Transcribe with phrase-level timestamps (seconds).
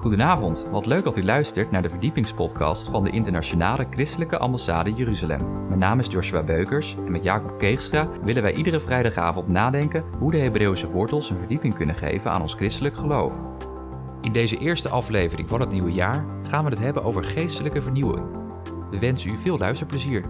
[0.00, 5.66] Goedenavond, wat leuk dat u luistert naar de verdiepingspodcast van de Internationale Christelijke Ambassade Jeruzalem.
[5.66, 10.30] Mijn naam is Joshua Beukers en met Jacob Keegstra willen wij iedere vrijdagavond nadenken hoe
[10.30, 13.32] de Hebreeuwse wortels een verdieping kunnen geven aan ons christelijk geloof.
[14.22, 18.26] In deze eerste aflevering van het nieuwe jaar gaan we het hebben over geestelijke vernieuwing.
[18.90, 20.24] We wensen u veel luisterplezier.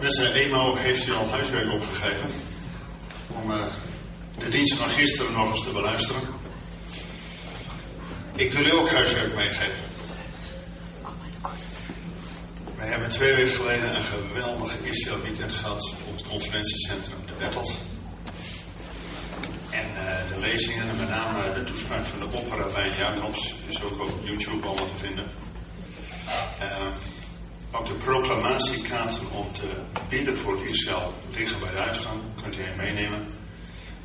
[0.00, 2.30] Mensen, Emo heeft u al huiswerk opgegeven
[3.42, 3.56] om uh,
[4.50, 6.22] de dienst van gisteren nog eens te beluisteren.
[8.34, 9.82] Ik wil u ook huiswerk meegeven.
[12.76, 17.74] Wij hebben twee weken geleden een geweldig Israël weekend gehad op het conferentiecentrum De Bettels.
[19.70, 24.00] En uh, de lezingen, en met name de toespraak van de opperrabijn Jacobs, is ook
[24.00, 25.24] op YouTube allemaal te vinden.
[26.62, 26.86] Uh,
[27.70, 29.68] ook de proclamatiekaarten om te
[30.08, 32.20] bidden voor Israël liggen bij de uitgang.
[32.42, 33.37] Kunt u een meenemen.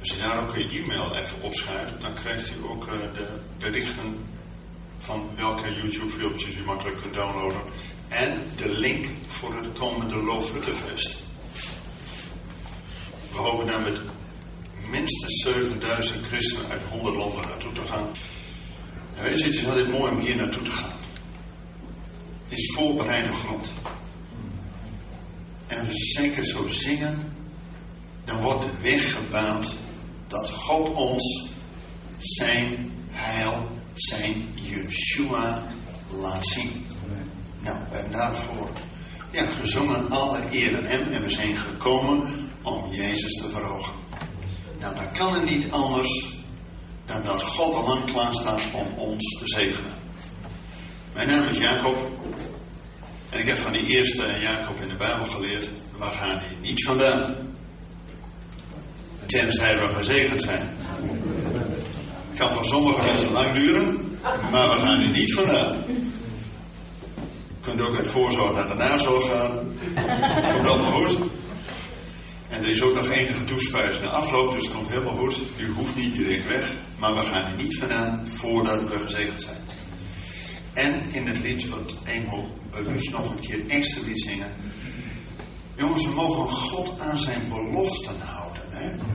[0.04, 3.28] Als u daar ook uw e-mail even opschrijft, dan krijgt u ook uh, de
[3.60, 4.18] berichten
[4.98, 7.62] van welke YouTube-filmpjes u makkelijk kunt downloaden.
[8.08, 11.18] En de link voor het komende Loofhuttenfeest.
[13.32, 14.00] We hopen daar met
[14.90, 18.08] minstens 7000 christenen uit 100 landen naartoe te gaan.
[19.16, 20.98] En weet je, het is altijd mooi om hier naartoe te gaan.
[22.48, 23.72] Het is voorbereide grond.
[25.68, 27.36] En als we zeker zo zingen,
[28.24, 29.82] dan wordt de weg gebaand
[30.34, 31.50] dat God ons
[32.18, 35.64] zijn heil, zijn Yeshua
[36.22, 36.86] laat zien.
[37.60, 38.70] Nou, we hebben daarvoor
[39.32, 42.28] ja, gezongen alle eer aan hem en we zijn gekomen
[42.62, 43.94] om Jezus te verhogen.
[44.80, 46.28] Nou, dat kan het niet anders
[47.06, 49.94] dan dat God al lang klaar staat om ons te zegenen.
[51.14, 51.98] Mijn naam is Jacob.
[53.30, 55.70] En ik heb van die eerste Jacob in de Bijbel geleerd.
[55.98, 57.36] Waar gaan die niet vandaan?
[59.34, 60.70] Tenzij we gezegend zijn.
[62.36, 64.18] Kan voor sommige mensen lang duren.
[64.52, 65.84] Maar we gaan hier niet vandaan.
[67.48, 69.52] Je kunt ook uit voorzorg naar de nazorg gaan.
[70.54, 71.18] Komt allemaal goed.
[72.50, 75.38] En er is ook nog enige toespuis na afloop, dus het komt helemaal goed.
[75.58, 79.58] U hoeft niet direct weg, maar we gaan er niet vandaan voordat we gezegend zijn.
[80.74, 82.48] En in het lied wat Eenhoop
[82.94, 84.54] dus nog een keer extra liet zingen.
[85.76, 88.64] Jongens, we mogen God aan zijn beloften houden.
[88.70, 89.13] Hè?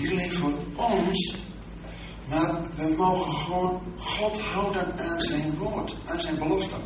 [0.00, 1.36] Die leeft voor ons.
[2.28, 6.80] Maar we mogen gewoon God houden aan zijn woord, aan zijn beloften.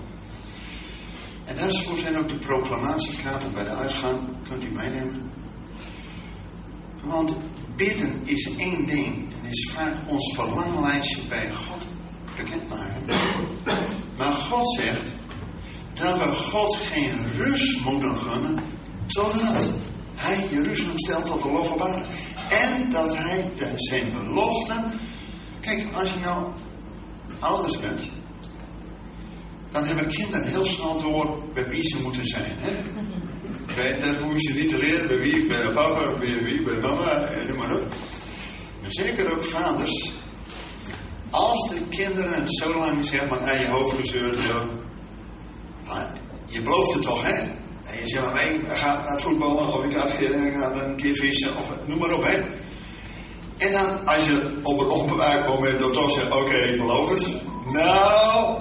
[1.44, 4.18] En daarvoor zijn ook de proclamatiekaarten bij de uitgang.
[4.48, 5.30] Kunt u meenemen?
[7.02, 7.36] Want
[7.76, 9.32] bidden is één ding.
[9.42, 11.86] En is vaak ons verlanglijstje bij God
[12.36, 13.02] bekendmaken.
[14.18, 15.12] Maar God zegt
[15.94, 18.62] dat we God geen rust moeten gunnen
[19.06, 19.68] totdat
[20.14, 22.04] Hij Jeruzalem stelt tot de op aarde.
[22.48, 24.84] En dat Hij zijn beloften.
[25.60, 26.46] Kijk, als je nou
[27.38, 28.08] ouders bent,
[29.70, 32.52] dan hebben kinderen heel snel door bij wie ze moeten zijn.
[32.56, 34.00] Hè?
[34.00, 37.30] Dat hoef je ze niet te leren bij wie, bij papa, bij wie, bij mama,
[37.48, 37.94] noem maar op.
[38.80, 40.12] Maar zeker ook vaders
[41.30, 44.82] als de kinderen zo lang zeg maar naar je hoofd gezeurd hebben.
[46.46, 47.62] Je belooft het toch, hè?
[47.84, 51.56] En je zegt maar, nee, ga naar het voetballen of ik ga een keer vissen
[51.56, 52.42] of noem maar op, hè?
[53.56, 57.26] En dan, als je op een onbewaakt moment dan toch zegt, oké, ik beloof het.
[57.72, 58.58] Nou,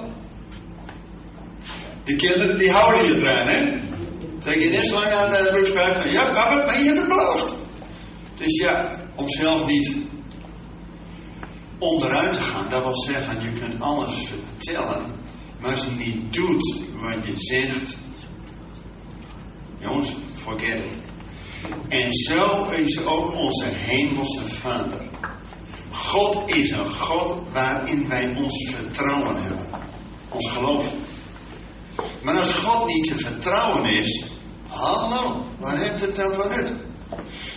[2.04, 3.80] die kinderen die houden je eraan, hè?
[4.38, 7.08] Trek je net zo lang aan de broekspijp van, ja, papa, maar je hebt het
[7.08, 7.52] beloofd.
[8.34, 9.96] Dus ja, om zelf niet
[11.78, 12.70] onderuit te gaan.
[12.70, 15.12] Dat wil zeggen, je kunt alles vertellen,
[15.60, 17.96] maar als je niet doet wat je zegt,
[19.84, 20.96] jongens, forget it.
[21.88, 25.02] En zo is ook onze hemelse Vader.
[25.90, 29.66] God is een God waarin wij ons vertrouwen hebben.
[30.28, 30.92] Ons geloof.
[32.22, 34.24] Maar als God niet te vertrouwen is,
[34.68, 36.72] hallo, waar heeft het dan van nut?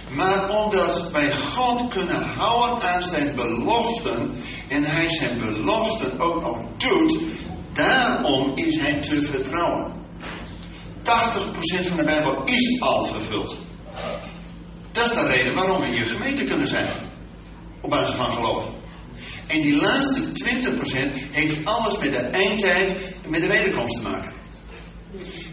[0.10, 4.36] Maar omdat wij God kunnen houden aan zijn beloften
[4.68, 7.18] en hij zijn beloften ook nog doet,
[7.74, 9.98] daarom is hij te vertrouwen.
[11.08, 13.58] 80% van de Bijbel is al vervuld.
[14.92, 16.96] Dat is de reden waarom we hier gemeente kunnen zijn.
[17.82, 18.64] Op basis van geloof.
[19.48, 24.32] En die laatste 20% heeft alles met de eindtijd en met de wederkomst te maken.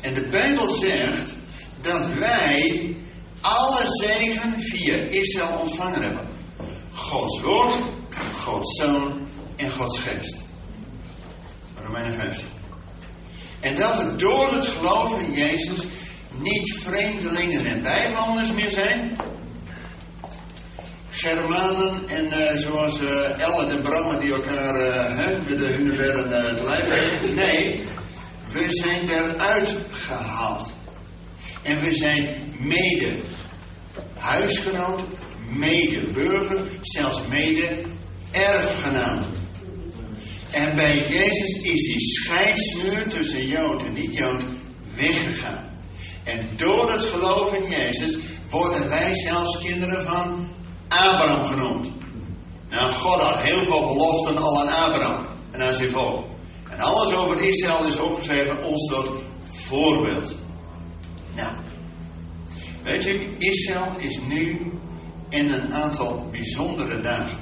[0.00, 1.34] En de Bijbel zegt
[1.80, 2.96] dat wij
[3.40, 6.28] alle zegen via Israël ontvangen hebben.
[6.92, 7.74] Gods woord,
[8.42, 10.36] Gods zoon en Gods geest.
[11.84, 12.44] Romeinen 15.
[13.64, 15.84] En dat we door het geloof in Jezus
[16.38, 19.16] niet vreemdelingen en bijwoners meer zijn.
[21.10, 26.56] Germanen en uh, zoals uh, Ellen en Bramma die elkaar uh, hè, met de hunebedden
[26.56, 27.34] te lijf hebben.
[27.34, 27.84] Nee,
[28.52, 30.72] we zijn eruit gehaald.
[31.62, 33.12] En we zijn mede
[34.18, 35.02] huisgenoot,
[35.48, 37.82] mede burger, zelfs mede
[38.30, 39.24] erfgenaam.
[40.54, 44.42] En bij Jezus is die scheidsmuur tussen Jood en niet-Jood
[44.94, 45.70] weggegaan.
[46.24, 48.18] En door het geloof in Jezus
[48.50, 50.48] worden wij zelfs kinderen van
[50.88, 51.90] Abraham genoemd.
[52.70, 56.24] Nou, God had heel veel beloften al aan Abraham en aan zijn volk.
[56.68, 59.10] En alles over Israël is opgeschreven ons tot
[59.44, 60.34] voorbeeld.
[61.34, 61.52] Nou,
[62.82, 64.72] weet u, Israël is nu
[65.28, 67.38] in een aantal bijzondere dagen.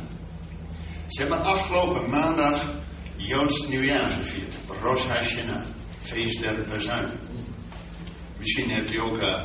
[1.06, 2.80] Ze hebben afgelopen maandag
[3.26, 4.54] Joods nieuwjaar gevierd.
[4.82, 5.62] Rosh Hashanah,
[6.00, 7.20] feest der bezuinen.
[8.38, 9.42] Misschien hebt u ook uh,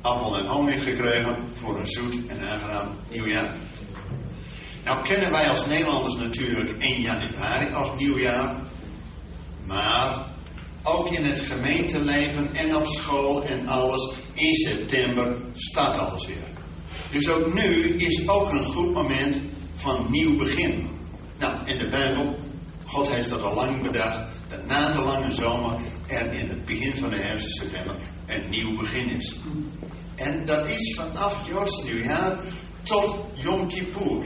[0.00, 3.56] appel en honing gekregen voor een zoet en aangenaam nieuwjaar.
[4.84, 8.56] Nou kennen wij als Nederlanders natuurlijk 1 januari als nieuwjaar.
[9.66, 10.26] Maar
[10.82, 16.36] ook in het gemeenteleven en op school en alles, in september staat alles weer.
[17.10, 19.40] Dus ook nu is ook een goed moment
[19.74, 20.88] van nieuw begin.
[21.38, 22.38] Nou, in de Bijbel,
[22.84, 26.96] God heeft dat al lang bedacht, dat na de lange zomer er in het begin
[26.96, 27.96] van de herfst september
[28.26, 29.36] een nieuw begin is.
[30.14, 32.38] En dat is vanaf Joods nieuwjaar
[32.82, 34.24] tot Yom Kippur.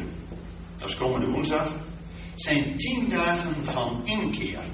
[0.77, 1.75] Dat is komende woensdag.
[2.35, 4.65] Zijn tien dagen van inkeer.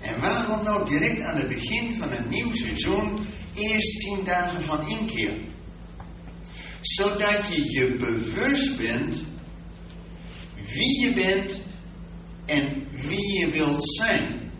[0.00, 4.88] En waarom nou direct aan het begin van een nieuw seizoen eerst tien dagen van
[4.88, 5.32] inkeer?
[6.80, 9.22] Zodat je je bewust bent
[10.74, 11.60] wie je bent
[12.50, 14.52] en wie je wilt zijn.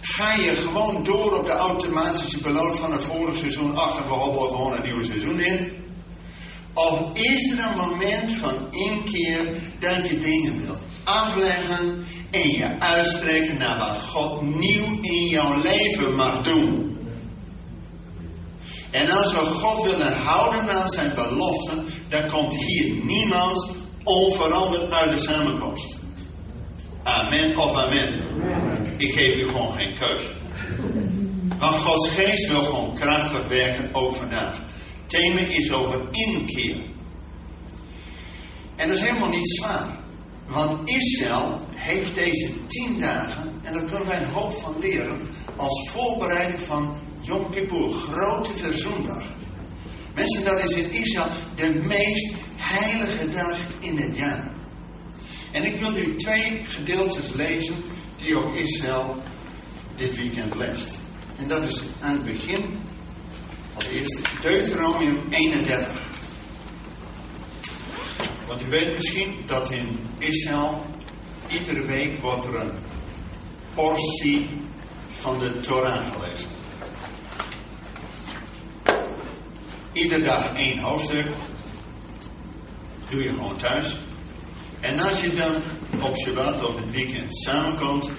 [0.00, 3.76] Ga je gewoon door op de automatische piloot van het vorige seizoen.
[3.76, 5.72] Ach, we hobbelen gewoon een nieuw seizoen in.
[6.74, 9.46] Of is er een moment van inkeer
[9.78, 16.14] dat je dingen wilt afleggen en je uitstrekken naar wat God nieuw in jouw leven
[16.14, 16.98] mag doen?
[18.90, 23.70] En als we God willen houden aan zijn beloften, dan komt hier niemand
[24.02, 25.96] onveranderd uit de samenkomst.
[27.04, 28.24] Amen of amen.
[28.96, 30.32] Ik geef u gewoon geen keuze.
[31.58, 34.56] Want Gods geest wil gewoon krachtig werken, ook vandaag.
[34.56, 36.76] Het thema is over inkeer.
[38.76, 39.98] En dat is helemaal niet zwaar.
[40.46, 45.20] Want Israël heeft deze tien dagen, en daar kunnen wij een hoop van leren,
[45.56, 49.24] als voorbereiding van Yom Kippur, grote verzoendag.
[50.14, 54.53] Mensen, dat is in Israël de meest heilige dag in het jaar.
[55.54, 57.74] En ik wil u twee gedeeltes lezen
[58.16, 59.22] die ook Israël
[59.94, 60.98] dit weekend leest.
[61.36, 62.78] En dat is aan het begin,
[63.74, 66.00] als eerste, Deuteronomium 31.
[68.46, 70.84] Want u weet misschien dat in Israël
[71.48, 72.72] iedere week wordt er een
[73.74, 74.48] portie
[75.08, 76.48] van de Torah gelezen.
[79.92, 81.26] Iedere dag één hoofdstuk.
[83.08, 83.96] Doe je gewoon thuis.
[84.84, 85.54] En als je dan
[86.02, 88.10] op Shabbat of het weekend samenkomt,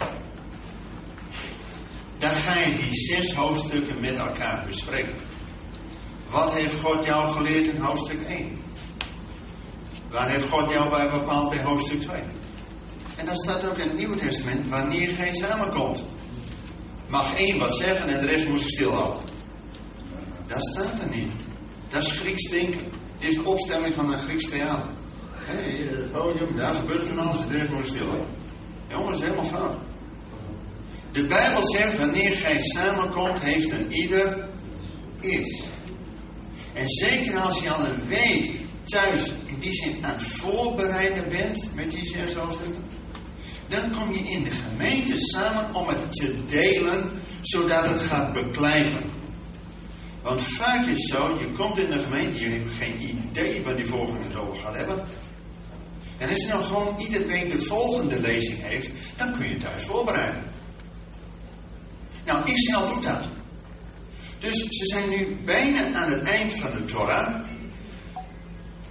[2.18, 5.14] dan ga je die zes hoofdstukken met elkaar bespreken.
[6.30, 8.60] Wat heeft God jou geleerd in hoofdstuk 1?
[10.10, 12.22] Waar heeft God jou bij bepaald bij hoofdstuk 2?
[13.16, 16.04] En dan staat ook in het Nieuwe Testament wanneer gij samenkomt.
[17.08, 19.24] Mag één wat zeggen en de rest moet zich stilhouden.
[20.48, 21.32] Dat staat er niet.
[21.90, 22.92] Dat is Grieks denken.
[23.18, 24.90] Het is opstelling van een Grieks theater.
[25.46, 28.26] Hé, het podium, daar gebeurt van alles, de rest moet stil.
[28.88, 29.78] Jongen, dat is helemaal fout.
[31.12, 34.48] De Bijbel zegt, wanneer gij samenkomt, heeft een ieder
[35.20, 35.64] iets.
[36.74, 38.52] En zeker als je al een week
[38.84, 42.84] thuis in die zin aan het voorbereiden bent met die zes hoofdstukken,
[43.68, 47.12] dan kom je in de gemeente samen om het te delen,
[47.42, 49.14] zodat het gaat beklijven.
[50.22, 53.78] Want vaak is het zo, je komt in de gemeente, je hebt geen idee wat
[53.78, 55.04] die volgende het over gaat hebben.
[56.18, 59.84] En als je nou gewoon iedere week de volgende lezing heeft, dan kun je thuis
[59.84, 60.44] voorbereiden.
[62.26, 63.22] Nou, Israël doet dat.
[64.40, 67.44] Dus ze zijn nu bijna aan het eind van de Torah.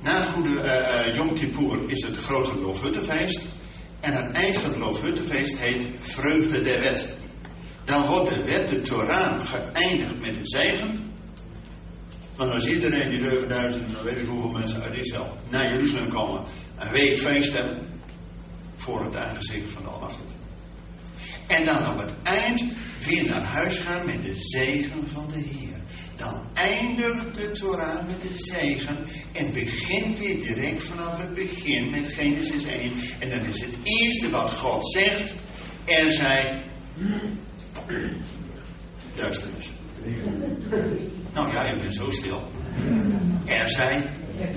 [0.03, 3.41] Na goede uh, Yom Kippur is het grote Loofhuttenfeest.
[4.01, 7.09] En het eind van het Loofhuttenfeest heet Vreugde der Wet.
[7.85, 11.14] Dan wordt de wet, de Torah, geëindigd met een zegen.
[12.37, 16.43] Want als iedereen die 7000, dan weet ik hoeveel mensen uit Israël, naar Jeruzalem komen,
[16.79, 17.79] een week feest hebben
[18.77, 20.33] voor het aangezicht van de Almachtige.
[21.47, 22.65] En dan op het eind
[23.07, 25.73] weer naar huis gaan met de zegen van de Heer.
[26.17, 28.99] dan eindigt de Torah met de zegen
[29.33, 32.93] en begint weer direct vanaf het begin met Genesis 1.
[33.21, 35.33] En dan is het eerste wat God zegt,
[35.85, 36.63] er zij
[39.15, 39.71] duisternis.
[41.35, 42.43] Nou ja, je bent zo stil.
[43.45, 44.11] Er zij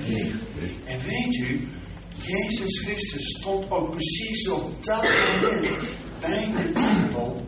[0.06, 0.36] licht.
[0.84, 1.68] En weet u,
[2.22, 5.76] Jezus Christus stond ook precies op dat moment
[6.20, 7.46] bij de tempel.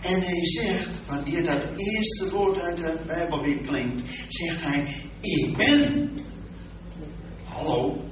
[0.00, 4.84] En hij zegt, wanneer dat eerste woord uit de Bijbel weer klinkt, zegt hij,
[5.20, 6.12] ik ben.
[7.44, 8.04] Hallo,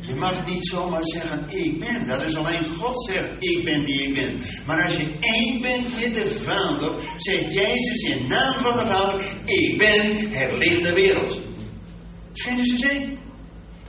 [0.00, 2.06] je mag niet zomaar zeggen, ik ben.
[2.08, 4.40] Dat is alleen God zegt, ik ben die ik ben.
[4.66, 9.24] Maar als je één bent met de Vader, zegt Jezus in naam van de Vader,
[9.44, 11.38] ik ben het licht der wereld.
[12.32, 13.18] Genesis 1.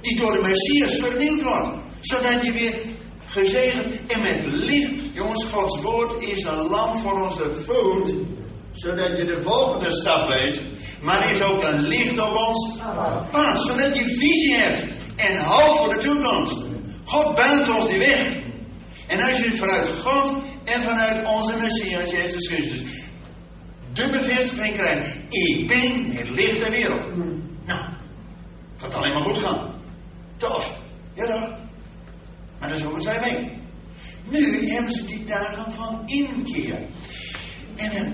[0.02, 1.70] Die door de Messias vernieuwd wordt.
[2.00, 2.76] Zodat je weer
[3.26, 4.92] gezegend en met licht.
[5.14, 8.14] Jongens, Gods woord is een lamp voor onze voet.
[8.72, 10.62] Zodat je de volgende stap weet.
[11.02, 12.78] Maar is ook een licht op ons
[13.32, 13.62] pad.
[13.62, 14.93] Zodat je visie hebt.
[15.16, 16.62] En hoop voor de toekomst.
[17.04, 18.42] God baant ons die weg.
[19.08, 23.04] En als je vanuit God en vanuit onze Messias, Jezus Christus,
[23.94, 25.16] de bevestiging krijgt.
[25.30, 27.16] Ik ben het licht der wereld.
[27.66, 27.80] Nou,
[28.78, 29.74] gaat alleen maar goed gaan.
[30.38, 30.80] Tof.
[31.14, 31.58] Ja toch?
[32.60, 33.62] Maar is over twee weken.
[34.24, 36.80] Nu hebben ze die dagen van inkeer.
[37.76, 38.08] En het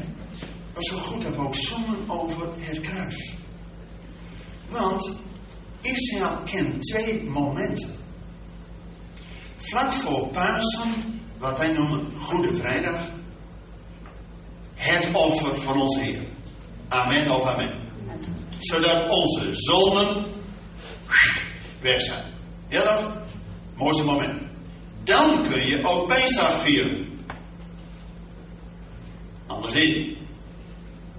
[0.74, 3.34] was zo goed dat we ook zongen over het kruis.
[4.70, 5.12] Want
[5.82, 7.96] Israël kent twee momenten.
[9.58, 13.08] Vlak voor Pasen, wat wij noemen Goede Vrijdag,
[14.76, 16.22] het offer van onze Heer.
[16.88, 17.74] Amen of amen.
[18.58, 20.26] Zodat onze zonden
[21.82, 22.24] weg zijn.
[22.68, 23.12] Ja dat?
[23.76, 24.42] Mooiste moment.
[25.04, 27.08] Dan kun je ook Pesach vieren.
[29.48, 30.18] Anders niet.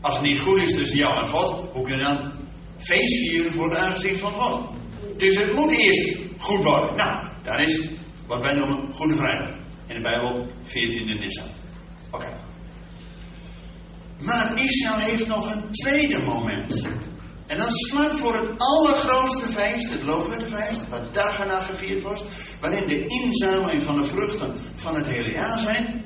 [0.00, 2.29] Als het niet goed is tussen jou en God, hoe kun je dan
[2.80, 4.60] feest vieren voor het aangezicht van God?
[5.16, 6.96] Dus het moet eerst goed worden.
[6.96, 7.80] Nou, daar is
[8.26, 9.48] wat wij noemen Goede Vrijdag.
[9.86, 11.46] In de Bijbel 14e Nissan.
[12.10, 12.36] Oké.
[14.18, 16.82] Maar Israël heeft nog een tweede moment.
[17.46, 22.02] En dat is vlak voor het allergrootste feest, het loofhuttenfeest, wat dag en nacht gevierd
[22.02, 22.24] wordt,
[22.60, 26.04] waarin de inzameling van de vruchten van het hele jaar zijn.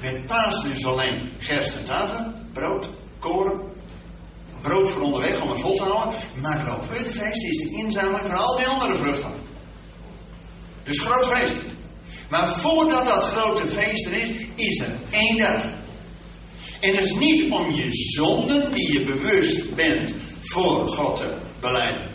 [0.00, 2.88] Met Pasen is alleen gerst en tafel, brood,
[3.18, 3.60] koren,
[4.64, 6.18] brood voor onderweg om het vol te houden.
[6.40, 9.32] Maar het loofhuttenfeest is de inzameling van al die andere vruchten.
[10.84, 11.56] Dus groot feest.
[12.28, 15.62] Maar voordat dat grote feest er is, is er één dag.
[16.80, 22.12] En het is niet om je zonden die je bewust bent voor God te beleiden.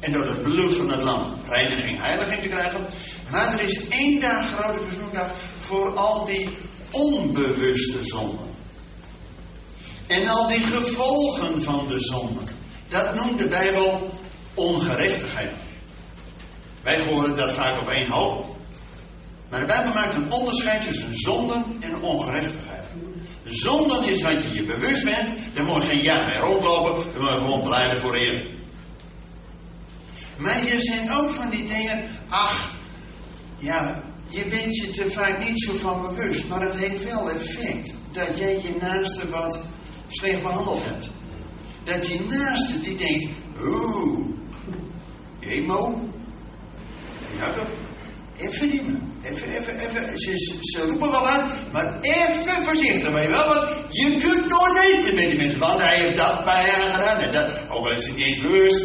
[0.00, 2.86] En door het bloed van het lam reiniging, heiliging te krijgen.
[3.30, 6.48] Maar er is één dag grote verzoendag voor al die
[6.90, 8.47] onbewuste zonden.
[10.08, 12.40] En al die gevolgen van de zonde.
[12.88, 14.10] Dat noemt de Bijbel
[14.54, 15.50] ongerechtigheid.
[16.82, 18.56] Wij horen dat vaak op één hoop.
[19.48, 22.84] Maar de Bijbel maakt een onderscheid tussen zonden en ongerechtigheid.
[23.44, 25.28] Zonden is wat je je bewust bent.
[25.54, 27.12] Daar moet je geen jaar mee rondlopen.
[27.12, 28.46] Dan moet je gewoon beleiden voor de Heer.
[30.36, 32.04] Maar je zijn ook van die dingen.
[32.28, 32.72] Ach,
[33.58, 36.48] ja, je bent je te vaak niet zo van bewust.
[36.48, 37.94] Maar het heeft wel effect.
[38.12, 39.60] Dat jij je naaste wat
[40.08, 41.08] slecht behandeld hebt.
[41.84, 43.26] Dat die naaste die denkt.
[43.60, 44.26] Oeh,
[45.40, 46.10] emo.
[47.38, 47.66] Ja, dat
[48.38, 49.00] Even niet meer.
[49.22, 50.18] Even, even, even.
[50.18, 53.48] Ze, ze roepen wel aan, maar even voorzichtig, je wel.
[53.48, 55.58] Want je kunt nooit weten met die mensen.
[55.58, 57.60] Want hij heeft dat bij haar gedaan en dat.
[57.70, 58.84] Ook al is het niet eens.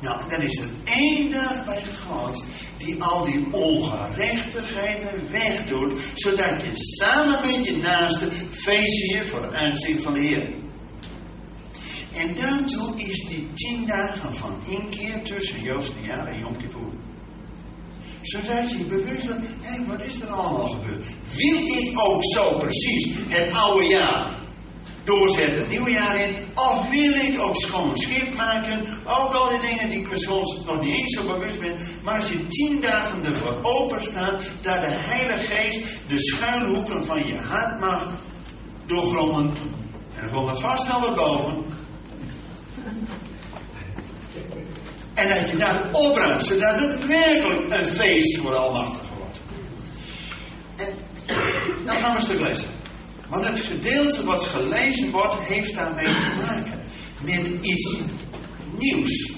[0.00, 2.42] Nou, dan is er één dag bij God
[2.90, 9.54] die al die ongerechtigheden wegdoet, zodat je samen met je naaste feest viert voor het
[9.54, 10.48] aangezicht van de Heer.
[12.14, 15.92] En daartoe is die tien dagen van inkeer tussen Joost
[16.26, 16.90] en Yom Kippur
[18.22, 21.06] zodat je bewust bent, hé, wat is er allemaal gebeurd?
[21.34, 24.30] Wil ik ook zo precies het oude jaar
[25.04, 26.34] doorzetten, het nieuwe jaar in?
[26.54, 28.86] Of wil ik ook schoon schip maken?
[29.04, 31.76] Ook al die dingen die ik me nog niet eens zo bewust ben.
[32.02, 37.26] Maar als je tien dagen ervoor open staat, dat de Heilige Geest de schuilhoeken van
[37.26, 38.08] je hart mag
[38.86, 39.52] doorgronden.
[40.14, 41.64] En dan komt er vast wel wat boven.
[45.14, 49.40] En dat je daar opruimt, zodat het werkelijk een feest voor de Almachtige wordt.
[50.76, 50.86] En
[51.84, 52.79] dan gaan we een stuk lezen.
[53.30, 56.80] Want het gedeelte wat gelezen wordt, heeft daarmee te maken.
[57.20, 57.98] Met iets
[58.78, 59.32] nieuws.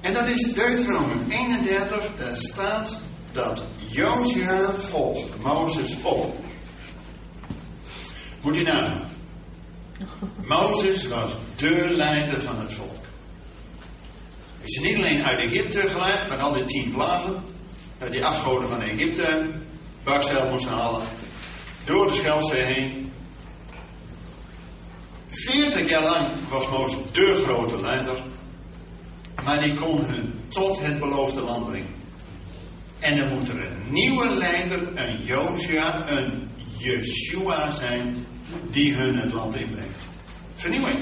[0.00, 2.98] En dat is Deuteronomium 31, daar staat
[3.32, 6.44] dat Jozua volgt Mozes op.
[8.42, 9.10] Moet je nagaan.
[10.46, 13.04] Mozes was de leider van het volk.
[14.58, 17.44] Hij is niet alleen uit Egypte geleid van al die tien plagen,
[18.10, 19.50] die afgoden van Egypte,
[20.04, 21.02] bakzeil moesten halen,
[21.86, 23.12] door de Schelzee heen.
[25.30, 28.22] 40 jaar lang was Mozes de grote leider,
[29.44, 31.94] maar die kon hun tot het beloofde land brengen.
[32.98, 38.26] En dan moet er een nieuwe leider, een Josia, een Yeshua zijn,
[38.70, 40.04] die hun het land inbrengt.
[40.54, 40.98] Vernieuwing.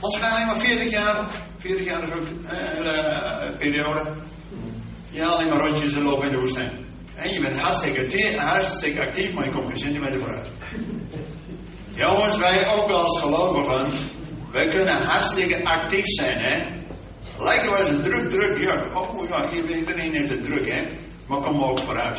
[0.00, 1.26] Ons gaan alleen maar 40 jaar,
[1.58, 4.12] 40 jaar is ook uh, periode.
[5.10, 6.89] Ja, alleen maar rondjes en lopen in de woestijn.
[7.20, 10.46] En je bent hartstikke, hartstikke actief, maar je komt geen centimeter vooruit.
[11.94, 13.92] Jongens, wij ook als gelovigen,
[14.52, 16.62] wij kunnen hartstikke actief zijn, hè.
[17.38, 18.84] Lijkt wel eens een druk, druk, ja.
[18.94, 20.82] Oh ja, iedereen heeft het druk, hè.
[21.26, 22.18] Maar kom ook vooruit.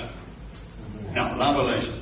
[1.14, 1.94] Nou, laten we lezen.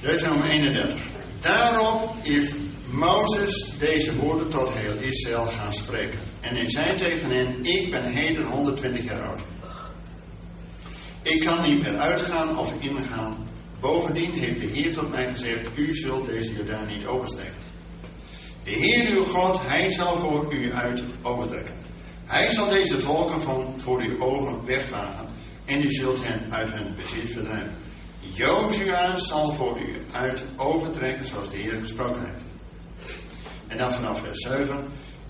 [0.00, 1.00] Deuteronomium 31.
[1.40, 2.54] Daarop is
[2.90, 6.18] Mozes deze woorden tot heel Israël gaan spreken.
[6.40, 9.40] En hij zei tegen hen, ik ben heden 120 jaar oud.
[11.30, 13.48] Ik kan niet meer uitgaan of ingaan.
[13.80, 17.62] Bovendien heeft de Heer tot mij gezegd, u zult deze Jordaan niet oversteken.
[18.64, 21.74] De Heer uw God, hij zal voor u uit overtrekken.
[22.24, 25.26] Hij zal deze volken van voor uw ogen wegvagen
[25.64, 27.76] en u zult hen uit hun bezit verdrijven.
[28.20, 32.44] Jozua zal voor u uit overtrekken zoals de Heer gesproken heeft.
[33.66, 34.84] En dan vanaf vers 7.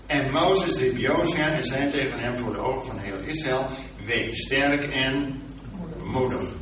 [0.05, 3.69] En Mozes riep Jozua en zei tegen hem voor de ogen van heel Israël:
[4.05, 5.41] Wees sterk en
[6.11, 6.53] moedig.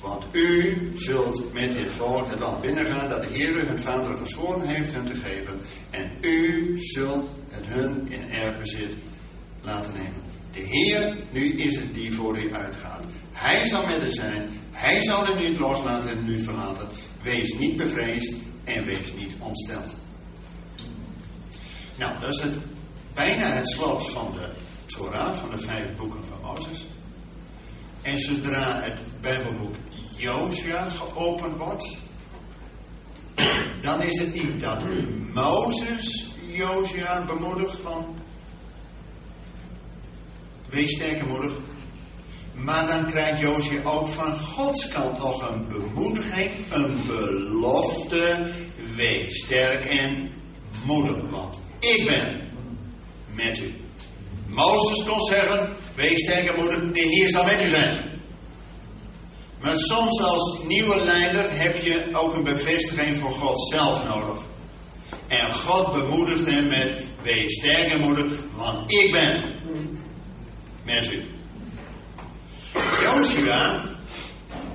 [0.00, 4.66] Want u zult met dit volk het land binnengaan dat de Heer hun vader gezworen
[4.66, 5.60] heeft hun te geven.
[5.90, 8.96] En u zult het hun in erfbezit
[9.60, 10.22] laten nemen.
[10.52, 13.04] De Heer, nu is het die voor u uitgaat.
[13.32, 14.50] Hij zal met u zijn.
[14.70, 16.88] Hij zal u niet loslaten en u verlaten.
[17.22, 19.94] Wees niet bevreesd en wees niet ontsteld.
[21.98, 22.58] Nou, dat is het,
[23.14, 24.50] bijna het slot van de
[24.86, 26.84] Torah, van de vijf boeken van Mozes.
[28.02, 29.74] En zodra het Bijbelboek
[30.16, 31.96] Jozua geopend wordt,
[33.80, 34.84] dan is het niet dat
[35.34, 38.14] Mozes Jozua bemoedigt van
[40.70, 41.52] wees sterk moedig.
[42.54, 48.50] Maar dan krijgt Jozua ook van Gods kant nog een bemoediging, een belofte.
[48.96, 50.30] Wees sterk en
[50.84, 52.50] moedig, want ik ben
[53.34, 53.81] met u.
[54.52, 58.20] Mozes kon zeggen, wees sterk en moedig, de Heer zal met u zijn.
[59.60, 64.40] Maar soms als nieuwe leider heb je ook een bevestiging van God zelf nodig.
[65.28, 69.42] En God bemoedigt hem met, wees sterk en moedig, want ik ben
[70.84, 71.24] met u.
[73.02, 73.84] Joshua,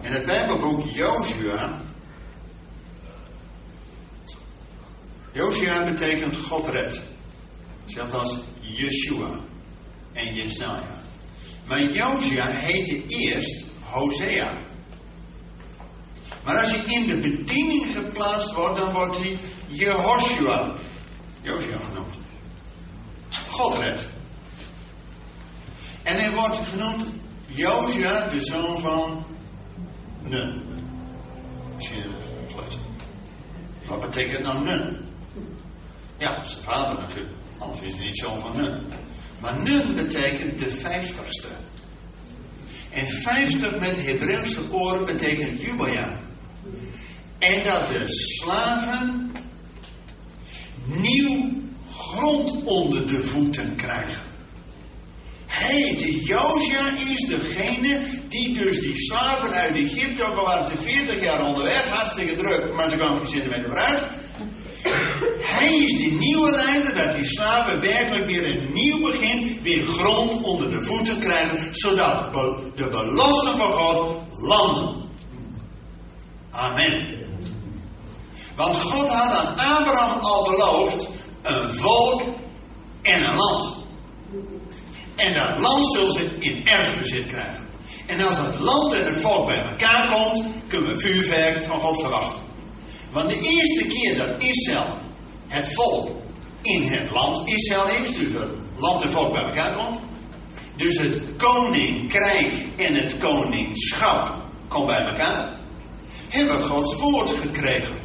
[0.01, 1.81] in het Bijbelboek Joshua.
[5.31, 7.01] Joshua betekent God red.
[7.85, 9.45] Zelfs als Yeshua
[10.17, 11.01] en Jesaja.
[11.67, 14.57] Maar Joshua heette eerst Hosea.
[16.43, 20.73] Maar als hij in de bediening geplaatst wordt, dan wordt hij Jehoshua.
[21.41, 22.15] Joshua genoemd.
[23.49, 24.05] God red.
[26.03, 27.05] En hij wordt genoemd
[27.47, 29.25] Josia, de zoon van
[30.21, 30.63] Nun.
[31.75, 32.11] Misschien heb.
[33.87, 34.97] Wat betekent nou Nun?
[36.17, 37.35] Ja, zijn vader natuurlijk.
[37.57, 38.85] Anders is hij niet zoon van Nun.
[39.39, 41.47] Maar Nun betekent de vijftigste.
[42.89, 46.19] En vijftig met Hebreeuwse oren betekent jubeljaar.
[47.39, 49.31] En dat de slaven
[50.85, 51.51] nieuw
[51.91, 54.25] grond onder de voeten krijgen.
[55.45, 60.67] Hé, hey, de Josia is degene die dus die slaven uit Egypte, ook al waren
[60.67, 64.03] ze 40 jaar onderweg, hartstikke druk, maar ze kwamen geen centimeter vooruit.
[65.41, 70.41] Hij is die nieuwe leider dat die slaven werkelijk weer een nieuw begin, weer grond
[70.41, 72.33] onder de voeten krijgen, zodat
[72.75, 75.05] de beloften van God landen.
[76.51, 77.17] Amen.
[78.55, 81.07] Want God had aan Abraham al beloofd
[81.41, 82.21] een volk
[83.01, 83.75] en een land.
[85.15, 87.67] En dat land zullen ze in erfbezit krijgen.
[88.05, 92.01] En als dat land en het volk bij elkaar komt, kunnen we vuurwerk van God
[92.01, 92.46] verwachten.
[93.17, 94.97] Want de eerste keer dat Israël,
[95.47, 96.09] het volk,
[96.61, 99.99] in het land Israël heeft, dus het land en volk bij elkaar komt.
[100.75, 104.35] Dus het koninkrijk en het koningschap
[104.67, 105.59] komt bij elkaar.
[106.27, 107.95] Hebben we Gods woord gekregen.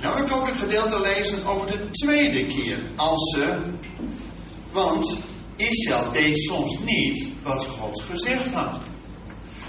[0.00, 2.90] Nou wil ik ook een gedeelte lezen over de tweede keer.
[2.96, 3.58] Als ze,
[4.72, 5.16] want
[5.56, 8.82] Israël deed soms niet wat God gezegd had.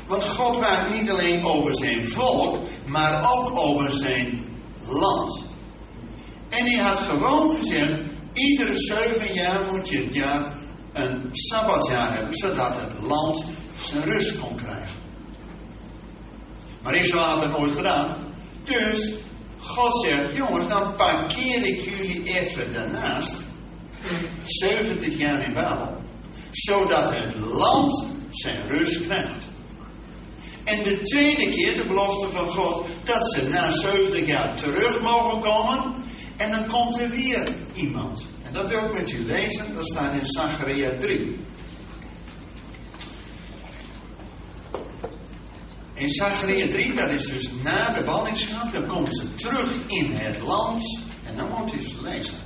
[0.07, 4.39] Want God waakt niet alleen over zijn volk, maar ook over zijn
[4.87, 5.43] land.
[6.49, 7.99] En hij had gewoon gezegd,
[8.33, 10.53] iedere zeven jaar moet je jaar
[10.93, 13.43] een sabbatjaar hebben, zodat het land
[13.83, 14.95] zijn rust kon krijgen.
[16.81, 18.17] Maar Israël had het nooit gedaan.
[18.63, 19.13] Dus
[19.57, 23.35] God zegt, jongens, dan parkeer ik jullie even daarnaast.
[24.43, 25.97] 70 jaar in Babel.
[26.51, 29.43] Zodat het land zijn rust krijgt.
[30.65, 35.39] En de tweede keer, de belofte van God, dat ze na 70 jaar terug mogen
[35.39, 35.93] komen.
[36.37, 38.25] En dan komt er weer iemand.
[38.43, 41.39] En dat wil ik met u lezen, dat staat in Zachariah 3.
[45.93, 50.39] In Zachariah 3, dat is dus na de ballingschap, dan komen ze terug in het
[50.39, 50.99] land.
[51.23, 52.37] En dan moet u eens lezen.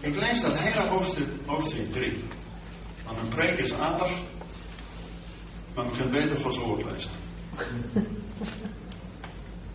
[0.00, 2.24] Ik lees dat hele hoofdstuk, hoofdstuk 3.
[3.04, 4.10] Want een preek is aardig,
[5.74, 7.10] maar we kunnen beter Gods woord lezen.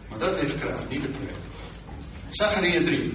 [0.09, 1.35] Maar dat heeft kracht, niet de preek.
[2.29, 3.13] Zachariah 3.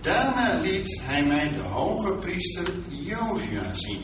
[0.00, 4.00] Daarna liet hij mij de hoge priester Josia zien.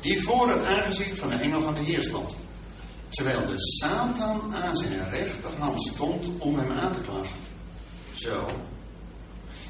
[0.00, 2.36] Die voor het aangezicht van de engel van de Heer stond.
[3.08, 7.38] Terwijl de Satan aan zijn rechterhand stond om hem aan te klagen.
[8.12, 8.46] Zo.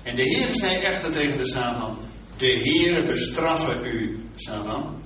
[0.02, 1.98] En de Heer zei echter tegen de Satan:
[2.36, 5.01] De Heere bestraffen u, Satan.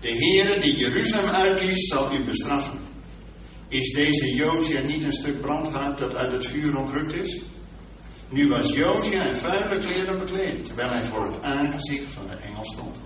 [0.00, 2.78] De Heere die Jeruzalem uitkiest, zal u bestraffen.
[3.68, 7.40] Is deze Josia niet een stuk brandhout dat uit het vuur ontrukt is?
[8.28, 12.64] Nu was Josia in vuile kleren bekleed, terwijl hij voor het aangezicht van de engel
[12.64, 12.96] stond.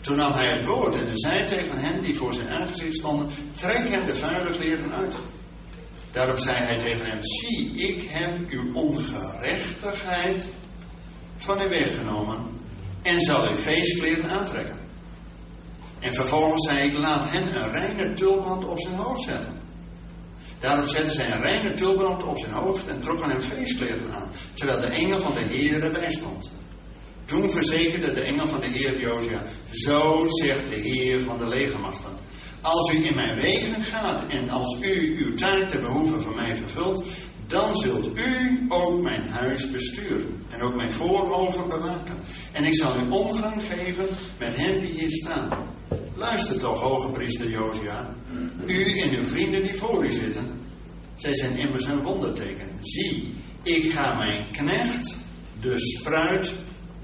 [0.00, 3.88] Toen nam hij het woord en zei tegen hen die voor zijn aangezicht stonden: Trek
[3.88, 5.14] hem de vuile kleren uit.
[6.10, 10.48] Daarop zei hij tegen hem: Zie, ik heb uw ongerechtigheid
[11.36, 12.60] van u weggenomen
[13.02, 14.81] en zal u feestkleren aantrekken.
[16.02, 19.60] En vervolgens zei ik: Laat hen een reine tulband op zijn hoofd zetten.
[20.60, 24.80] Daarop zette zij een reine tulband op zijn hoofd en trokken hem feestkleren aan, terwijl
[24.80, 26.50] de engel van de Heer erbij stond.
[27.24, 32.12] Toen verzekerde de engel van de Heer Josia, zo zegt de Heer van de legermachten.
[32.60, 36.56] Als u in mijn wegen gaat en als u uw taak te behoeve van mij
[36.56, 37.04] vervult,
[37.46, 42.16] dan zult u ook mijn huis besturen en ook mijn voorhoven bewaken.
[42.52, 45.80] En ik zal u omgang geven met hen die hier staan.
[46.22, 48.14] Luister toch, hoge priester Josia,
[48.66, 50.60] u en uw vrienden die voor u zitten.
[51.16, 52.68] Zij zijn immers een wonderteken.
[52.80, 55.14] Zie, ik ga mijn knecht,
[55.60, 56.52] de spruit,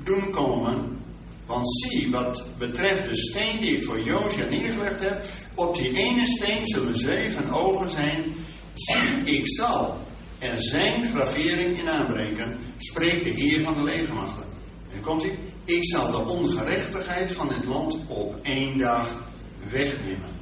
[0.05, 0.99] doen komen.
[1.47, 6.27] Want zie, wat betreft de steen die ik voor Josia neergelegd heb, op die ene
[6.27, 8.33] steen zullen zeven ogen zijn.
[8.75, 9.99] Zie, ik zal
[10.39, 14.45] er zijn gravering in aanbrengen, spreekt de Heer van de legermachten.
[14.93, 19.25] En komt hij, ik zal de ongerechtigheid van het land op één dag
[19.71, 20.37] wegnemen.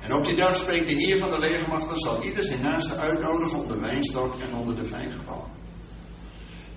[0.00, 3.58] En op die dag spreekt de Heer van de legermachten, zal ieder zijn naaste uitnodigen
[3.58, 5.48] onder de wijnstok en onder de vijgenpal.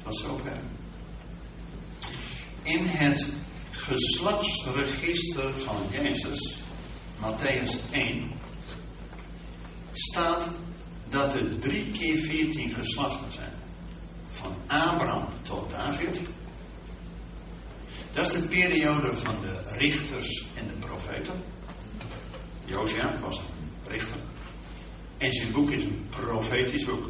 [0.03, 0.57] Dat is zover.
[2.61, 3.27] In het
[3.71, 6.55] geslachtsregister van Jezus,
[7.21, 8.31] Matthäus 1,
[9.91, 10.49] staat
[11.09, 13.53] dat er drie keer veertien geslachten zijn.
[14.29, 16.21] Van Abraham tot David.
[18.13, 21.33] Dat is de periode van de richters en de profeten.
[22.65, 24.17] Josia was een richter.
[25.17, 27.09] En zijn boek is een profetisch boek.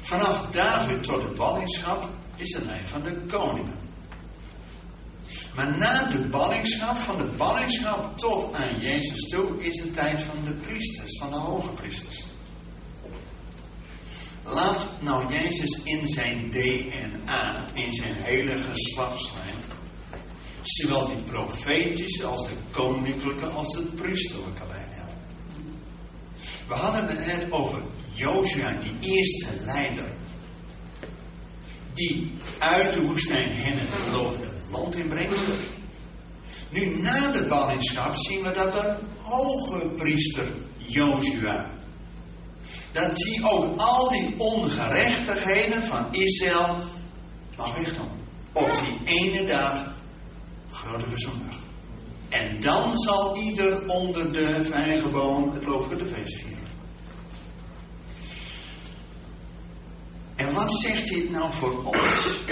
[0.00, 3.78] Vanaf David tot de ballingschap is de lijn van de koningen.
[5.54, 10.44] Maar na de ballingschap, van de ballingschap tot aan Jezus toe, is de tijd van
[10.44, 12.25] de priesters, van de hoge priesters.
[15.00, 19.54] Nou Jezus in zijn DNA, in zijn hele geslachtslijn,
[20.60, 24.86] zowel die profetische als de koninklijke als de priesterlijke lijn.
[26.68, 27.82] We hadden het net over
[28.12, 30.08] Josia, die eerste leider,
[31.94, 35.40] die uit de woestijn hen het beloofde land inbrengt.
[36.70, 41.75] Nu, na de ballingschap zien we dat de hoge priester Jozua,
[42.96, 46.76] dat hij ook al die ongerechtigheden van Israël
[47.56, 48.10] mag wegdoen.
[48.52, 49.94] Op die ene dag,
[50.70, 51.58] grote zondag.
[52.28, 56.68] En dan zal ieder onder de vijgenboom het lovende feest vieren.
[60.36, 62.42] En wat zegt dit nou voor ons?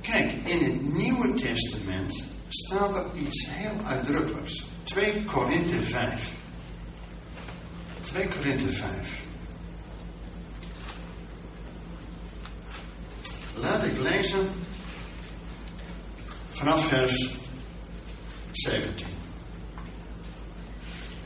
[0.00, 4.64] Kijk, in het Nieuwe Testament staat er iets heel uitdrukkelijks.
[4.82, 6.32] 2 Korinthe 5.
[8.00, 9.23] 2 Korinthe 5.
[13.54, 14.48] Laat ik lezen
[16.48, 17.28] vanaf vers
[18.50, 19.06] 17.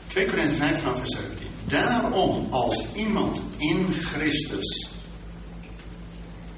[0.07, 1.47] 2 Korinthe 5 vanaf vers 17.
[1.65, 4.89] Daarom, als iemand in Christus,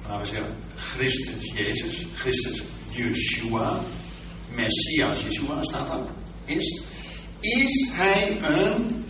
[0.07, 3.79] laten we zeggen, Christus Jezus, Christus Yeshua,
[4.55, 6.05] Messias Yeshua staat daar,
[6.45, 6.81] is,
[7.39, 9.05] is hij een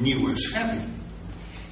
[0.00, 0.95] nieuwe schepping.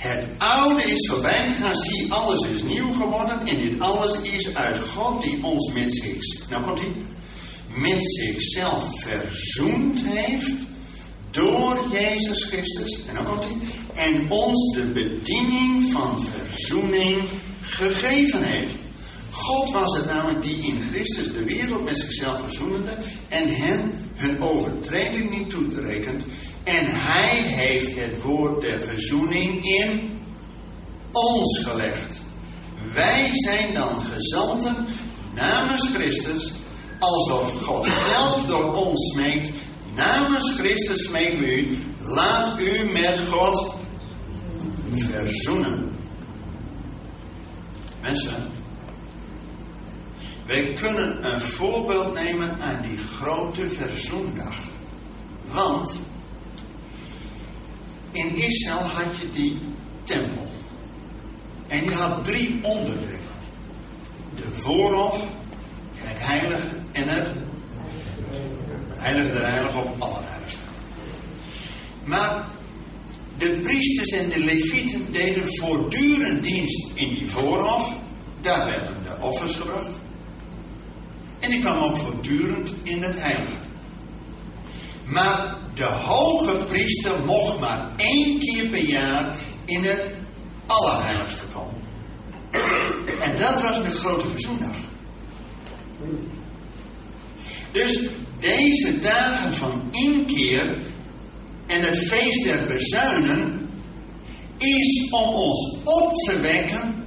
[0.05, 4.83] Het oude is voorbij gegaan, zie, alles is nieuw geworden en dit alles is uit
[4.83, 6.05] God die ons met
[6.51, 6.93] nou komt hij,
[7.75, 10.53] met zichzelf verzoend heeft
[11.31, 13.57] door Jezus Christus, en dan komt hij,
[13.95, 17.23] en ons de bediening van verzoening
[17.61, 18.77] gegeven heeft.
[19.31, 22.97] God was het namelijk die in Christus de wereld met zichzelf verzoenende
[23.29, 26.25] en hen hun overtreding niet toerekent.
[26.65, 30.19] En hij heeft het woord der verzoening in
[31.13, 32.21] ons gelegd.
[32.93, 34.87] Wij zijn dan gezanten
[35.35, 36.53] namens Christus,
[36.99, 39.51] alsof God zelf door ons smeekt.
[39.95, 43.75] Namens Christus smeekt u, laat u met God
[44.95, 45.93] verzoenen.
[48.01, 48.51] Mensen,
[50.47, 54.57] wij kunnen een voorbeeld nemen aan die grote verzoendag.
[55.53, 55.95] Want
[58.15, 59.59] in Israël had je die
[60.05, 60.47] tempel.
[61.67, 63.21] En die had drie onderdelen.
[64.35, 65.25] De voorhof,
[65.95, 67.33] het heilige en het
[68.97, 70.61] heilige der heilige of allerheiligste.
[72.05, 72.49] Maar
[73.39, 77.95] de priesters en de levieten deden voortdurend dienst in die voorhof.
[78.41, 79.91] Daar werden de offers gebracht.
[81.41, 83.63] En die kwam ook voortdurend in het heilige.
[85.05, 90.09] Maar de hoge priester mocht maar één keer per jaar in het
[90.67, 91.83] allerheiligste komen.
[93.21, 94.77] En dat was met grote verzoendag.
[97.73, 98.01] Dus
[98.41, 100.83] deze dagen van inkeer
[101.67, 103.69] en het feest der bezuinen
[104.59, 107.05] is om ons op te wekken,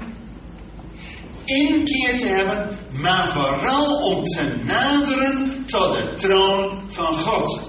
[1.45, 7.66] inkeer te hebben, maar vooral om te naderen tot de troon van God.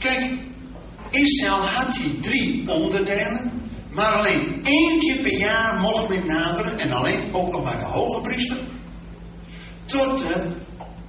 [0.00, 0.32] Kijk,
[1.10, 6.92] Israël had die drie onderdelen, maar alleen één keer per jaar mocht men naderen, en
[6.92, 8.56] alleen ook nog maar de hoge priester,
[9.84, 10.46] tot de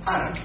[0.03, 0.37] ark,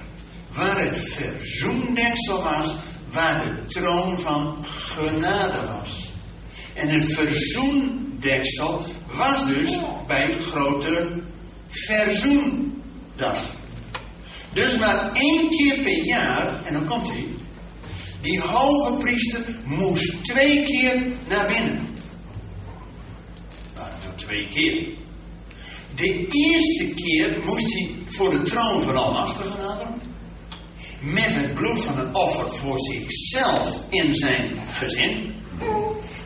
[0.52, 2.74] waar het verzoendeksel was,
[3.10, 6.12] waar de troon van genade was.
[6.74, 8.84] En een verzoendeksel
[9.16, 11.22] was dus bij grote
[11.68, 13.54] verzoendag.
[14.52, 17.26] Dus maar één keer per jaar, en dan komt hij,
[18.26, 21.88] die hoge priester moest twee keer naar binnen.
[23.74, 24.88] Nou twee keer?
[25.94, 30.00] De eerste keer moest hij voor de troon van Almachtige naderen.
[31.00, 35.34] Met het bloed van een offer voor zichzelf in zijn gezin.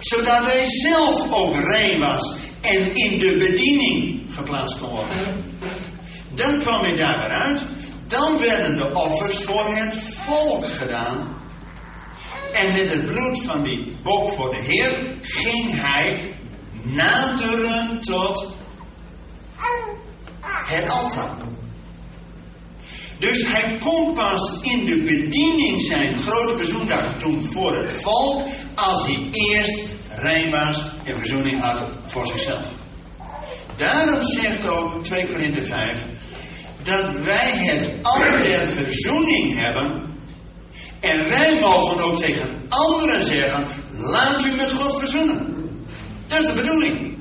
[0.01, 5.45] Zodat hij zelf ook rein was en in de bediening geplaatst kon worden.
[6.35, 7.65] Dan kwam hij daar weer uit.
[8.07, 11.40] Dan werden de offers voor het volk gedaan.
[12.53, 16.35] En met het bloed van die bok voor de Heer ging hij
[16.83, 18.53] naderen tot
[20.43, 21.37] het altaar.
[23.19, 29.07] Dus hij kon pas in de bediening zijn grote verzoendag doen voor het volk, als
[29.07, 29.81] hij eerst
[30.17, 32.67] rein was en verzoening had voor zichzelf.
[33.77, 36.05] Daarom zegt ook 2 Korinthe 5
[36.83, 40.10] dat wij het altaar der verzoening hebben
[41.01, 45.57] en wij mogen ook tegen anderen zeggen: laat u met God verzoenen.
[46.27, 47.19] Dat is de bedoeling.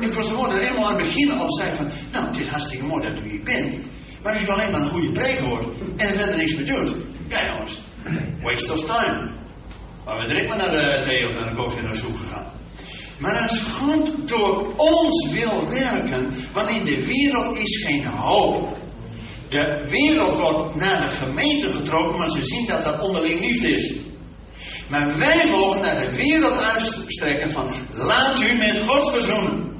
[0.00, 3.02] Ik was er helemaal aan het begin al zei van, nou het is hartstikke mooi
[3.02, 3.74] dat u hier bent.
[4.22, 6.94] Maar als u alleen maar een goede preek hoort en er verder niks meer doet,
[7.28, 7.78] ja jongens,
[8.42, 9.30] waste of time.
[10.04, 12.50] Maar we direct maar naar de thee of naar de koffie naar zoek gegaan.
[13.18, 18.76] Maar als God door ons wil werken, want in de wereld is geen hoop.
[19.52, 23.92] De wereld wordt naar de gemeente getrokken, maar ze zien dat dat onderling liefde is.
[24.88, 29.70] Maar wij mogen naar de wereld uitstrekken van laat u met God verzoenen.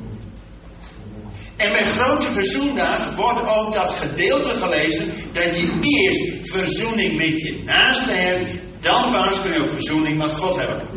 [1.56, 7.62] En bij grote verzoendag wordt ook dat gedeelte gelezen dat je eerst verzoening met je
[7.64, 10.88] naaste hebt, dan pas kun je ook verzoening met God hebben.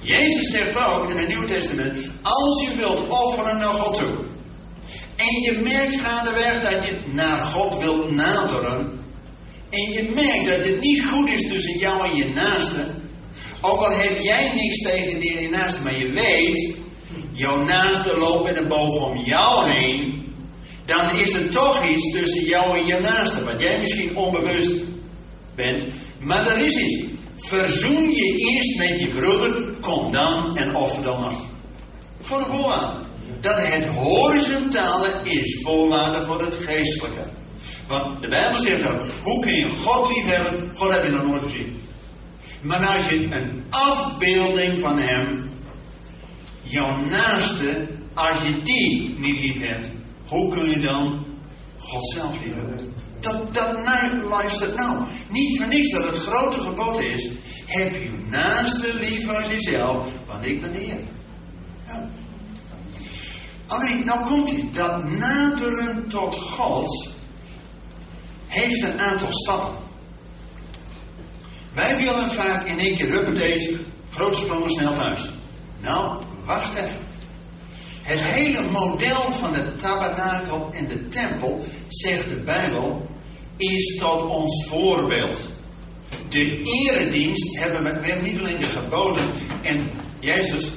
[0.00, 4.25] Jezus zegt ook in het Nieuwe Testament, als je wilt offeren naar God toe,
[5.16, 9.04] en je merkt gaandeweg dat je naar God wilt naderen.
[9.70, 12.94] En je merkt dat het niet goed is tussen jou en je naaste.
[13.60, 16.74] Ook al heb jij niks tegen die je naaste, maar je weet,
[17.32, 20.24] jouw naaste loopt met een boog om jou heen.
[20.84, 24.84] dan is er toch iets tussen jou en je naaste, wat jij misschien onbewust
[25.54, 25.86] bent,
[26.20, 27.04] maar er is iets.
[27.36, 31.46] Verzoen je eerst met je broeder, kom dan en offer dan nog.
[32.20, 33.05] Voor de voorwaarde.
[33.40, 37.24] Dat het horizontale is voorwaarde voor het geestelijke.
[37.86, 40.70] Want de Bijbel zegt ook, hoe kun je God lief hebben?
[40.74, 41.80] God heb je nog nooit gezien.
[42.60, 45.50] Maar als je een afbeelding van hem,
[46.62, 49.88] jouw naaste, als je die niet lief hebt,
[50.26, 51.26] hoe kun je dan
[51.78, 52.94] God zelf lief hebben?
[53.20, 53.76] Dat, dat
[54.28, 55.04] luistert nou.
[55.28, 57.28] Niet van niks dat het grote gebod is.
[57.66, 61.00] Heb je naaste lief als jezelf, want ik ben Heer.
[61.86, 62.08] Ja.
[63.66, 64.68] Alleen, nou komt hij.
[64.72, 67.08] Dat naderen tot God
[68.46, 69.74] heeft een aantal stappen.
[71.72, 75.30] Wij willen vaak in één keer huppatee, grote sprongen snel thuis.
[75.80, 77.04] Nou, wacht even.
[78.02, 83.06] Het hele model van het tabernakel en de tempel, zegt de Bijbel,
[83.56, 85.36] is tot ons voorbeeld.
[86.28, 89.30] De eredienst hebben we, we hebben niet alleen de geboden
[89.62, 90.70] en Jezus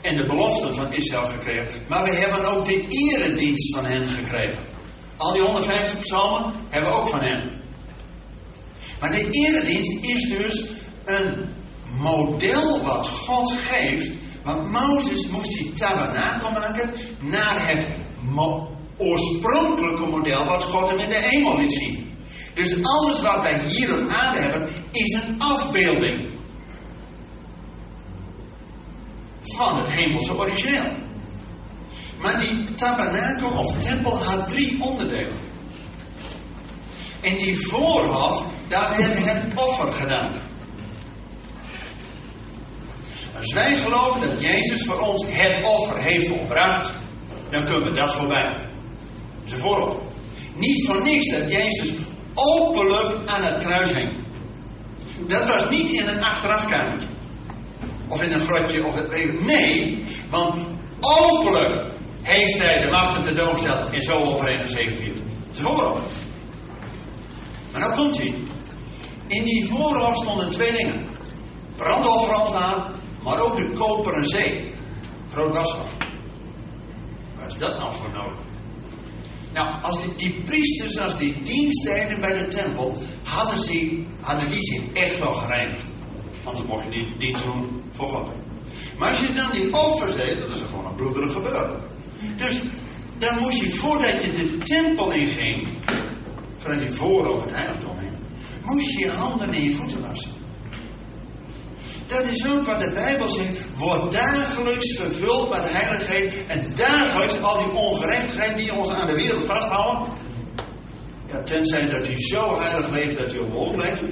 [0.00, 4.68] en de beloften van Israël gekregen, maar we hebben ook de eredienst van hen gekregen.
[5.16, 7.50] Al die 150 psalmen hebben we ook van hen.
[9.00, 10.64] Maar de eredienst is dus
[11.04, 11.48] een
[11.98, 14.10] model wat God geeft.
[14.44, 17.86] Want Mozes moest die tabernakel maken naar het
[18.96, 22.18] oorspronkelijke model wat God hem in de hemel liet zien.
[22.54, 26.28] Dus alles wat wij hier op aarde hebben is een afbeelding
[29.64, 30.92] van het hemelse origineel.
[32.18, 35.36] Maar die tabernakel of tempel had drie onderdelen.
[37.20, 40.40] En die voorhof, daar werd het offer gedaan.
[43.38, 46.92] Als wij geloven dat Jezus voor ons het offer heeft volbracht,
[47.50, 48.44] dan kunnen we dat voorbij.
[48.44, 49.96] Dat is een voorhof.
[50.54, 51.92] Niet voor niks dat Jezus
[52.34, 54.12] openlijk aan het kruis hing.
[55.26, 57.06] Dat was niet in een achterafkamertje.
[58.10, 58.84] Of in een grotje.
[58.84, 60.54] Of het, nee, want
[61.00, 61.90] openlijk
[62.22, 65.18] heeft hij de machten te dood gesteld en zo overheen gezegevierd.
[65.62, 66.12] Dat is.
[67.72, 68.34] Maar nou komt hij.
[69.26, 71.08] In die voorhof stonden twee dingen.
[71.76, 72.90] Brandofferaltaar,
[73.22, 74.74] maar ook de koperen zee.
[75.32, 75.86] Groot wasbak.
[77.36, 78.40] Waar is dat nou voor nodig?
[79.52, 84.92] Nou, als die, priesters, als die dienstdeden bij de tempel, hadden, ze, hadden die zich
[84.92, 85.90] echt wel gereinigd.
[86.50, 88.28] Anders mocht je niet doen voor God.
[88.98, 91.80] Maar als je dan die offers deed, dat is gewoon een bloederig gebeuren.
[92.36, 92.62] Dus
[93.18, 95.68] dan moest je, voordat je de tempel inging,
[96.56, 98.16] vanuit je voorhoofd het heiligdom heen,
[98.62, 100.30] moest je je handen en je voeten wassen.
[102.06, 103.66] Dat is ook wat de Bijbel zegt.
[103.76, 106.46] Wordt dagelijks vervuld met heiligheid.
[106.46, 110.12] En dagelijks al die ongerechtigheid die ons aan de wereld vasthouden.
[111.26, 114.02] Ja, tenzij dat hij zo heilig leeft dat hij omhoog blijft.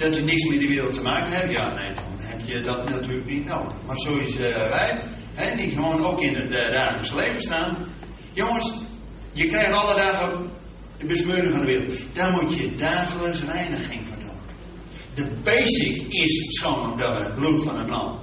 [0.00, 1.52] Dat hij niks met de wereld te maken heeft.
[1.52, 3.72] Ja, nee, dan heb je dat natuurlijk niet nodig.
[3.86, 7.76] Maar zo is uh, wij, die gewoon ook in het uh, dagelijks leven staan.
[8.32, 8.74] Jongens,
[9.32, 10.50] je krijgt alle dagen
[10.98, 11.94] de besmeuring van de wereld.
[12.12, 14.38] Daar moet je dagelijks reiniging voor doen.
[15.14, 18.20] De basic is schoon omdat we het bloed van het lam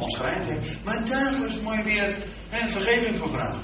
[0.00, 0.18] ons.
[0.84, 2.16] Maar dagelijks moet je weer
[2.50, 3.62] vergeving voor vragen.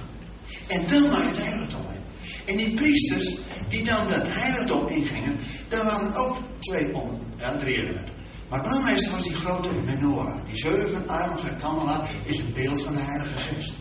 [0.66, 1.95] En dan maak je het heiligdom.
[2.46, 3.34] En die priesters
[3.68, 8.14] die dan dat heiligdom ingingen, daar waren ook twee om, ja, drie elementen.
[8.48, 10.46] Maar het belangrijkste was die grote menorah.
[10.46, 13.72] Die zevenarmige kandelaar is een beeld van de Heilige Geest.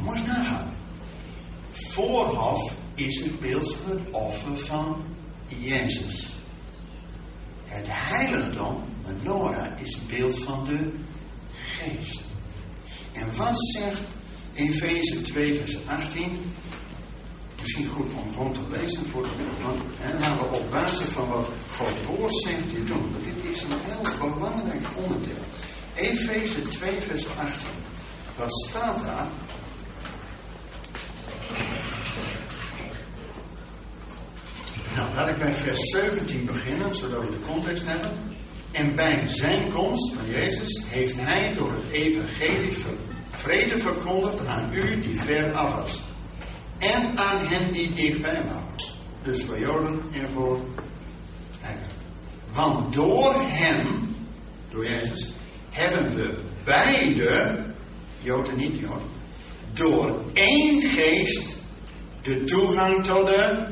[0.00, 0.74] Moet eens nagaan.
[1.70, 5.02] Voorhof is het beeld van het offer van
[5.46, 6.28] Jezus.
[7.64, 10.92] Het heiligdom, menorah, is beeld van de
[11.50, 12.20] geest.
[13.12, 14.00] En wat zegt
[14.58, 16.40] Efeze 2, vers 18?
[17.60, 19.28] Misschien goed om gewoon te lezen voor de
[19.62, 23.12] want hè, laten we op basis van wat Gods woord zegt dit doen.
[23.12, 25.42] Want dit is een heel belangrijk onderdeel.
[25.94, 27.68] Efeze 2, vers 18.
[28.36, 29.26] Wat staat daar?
[34.94, 38.12] Nou, laat ik bij vers 17 beginnen, zodat we de context hebben.
[38.70, 42.72] En bij zijn komst van Jezus heeft hij door het evangelie
[43.38, 46.00] vrede verkondigd aan u die ver af.
[46.78, 48.74] En aan hen die dichtbij waren.
[49.22, 50.60] Dus voor Joden en voor
[51.60, 51.96] heidenen.
[52.52, 54.16] Want door hem,
[54.70, 55.30] door Jezus,
[55.70, 56.34] hebben we
[56.64, 57.58] beide,
[58.20, 59.08] Joden en niet-Joden,
[59.72, 61.56] door één geest
[62.22, 63.66] de toegang tot de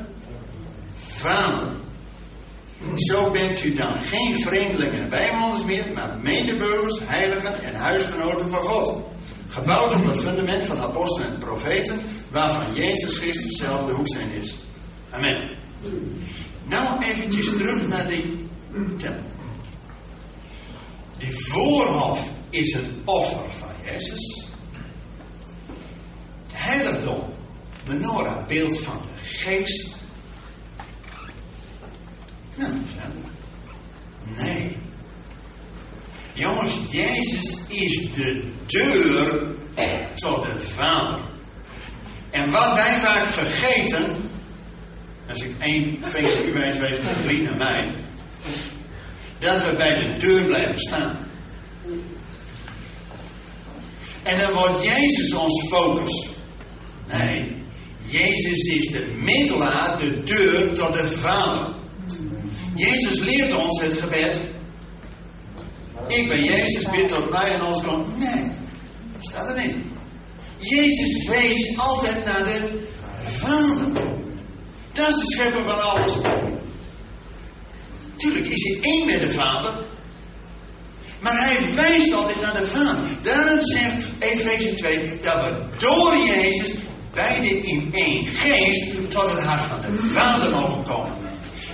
[0.95, 1.75] Vader.
[2.95, 8.61] Zo bent u dan geen vreemdelingen en bijwoners meer, maar medeburgers, heiligen en huisgenoten van
[8.61, 9.03] God.
[9.47, 11.99] Gebouwd op het fundament van apostelen en profeten,
[12.31, 14.55] waarvan Jezus Christus zelf de hoeksteen is.
[15.09, 15.49] Amen.
[16.63, 18.47] Nou eventjes terug naar die
[18.97, 19.31] tempel.
[21.17, 24.47] Die voorhof is een offer van Jezus.
[26.47, 27.23] Het heiligdom,
[27.87, 29.95] menorah, beeld van de geest.
[32.55, 32.71] Nou,
[34.35, 34.77] nee.
[36.37, 39.55] Jongens, Jezus is de deur
[40.15, 41.19] tot de Vader.
[42.31, 44.29] En wat wij vaak vergeten,
[45.29, 45.99] als ik één
[46.45, 47.95] u wijs wees, dan drie naar mij,
[49.39, 51.27] dat we bij de deur blijven staan.
[54.23, 56.27] En dan wordt Jezus ons focus.
[57.07, 57.63] Nee,
[58.05, 61.75] Jezus is de middelaar, de deur tot de Vader.
[62.75, 64.55] Jezus leert ons het gebed.
[66.07, 68.17] Ik ben Jezus, bid tot mij en ons komt.
[68.17, 68.51] Nee,
[69.19, 69.77] staat er niet.
[70.57, 72.87] Jezus wees altijd naar de
[73.21, 74.03] Vader.
[74.93, 76.13] Dat is de schepper van alles.
[78.15, 79.85] Tuurlijk is hij één met de Vader.
[81.19, 83.03] Maar hij wijst altijd naar de Vader.
[83.23, 86.73] Daarom zegt Efeze 2 dat we door Jezus
[87.13, 91.13] beide in één geest tot het hart van de Vader mogen komen.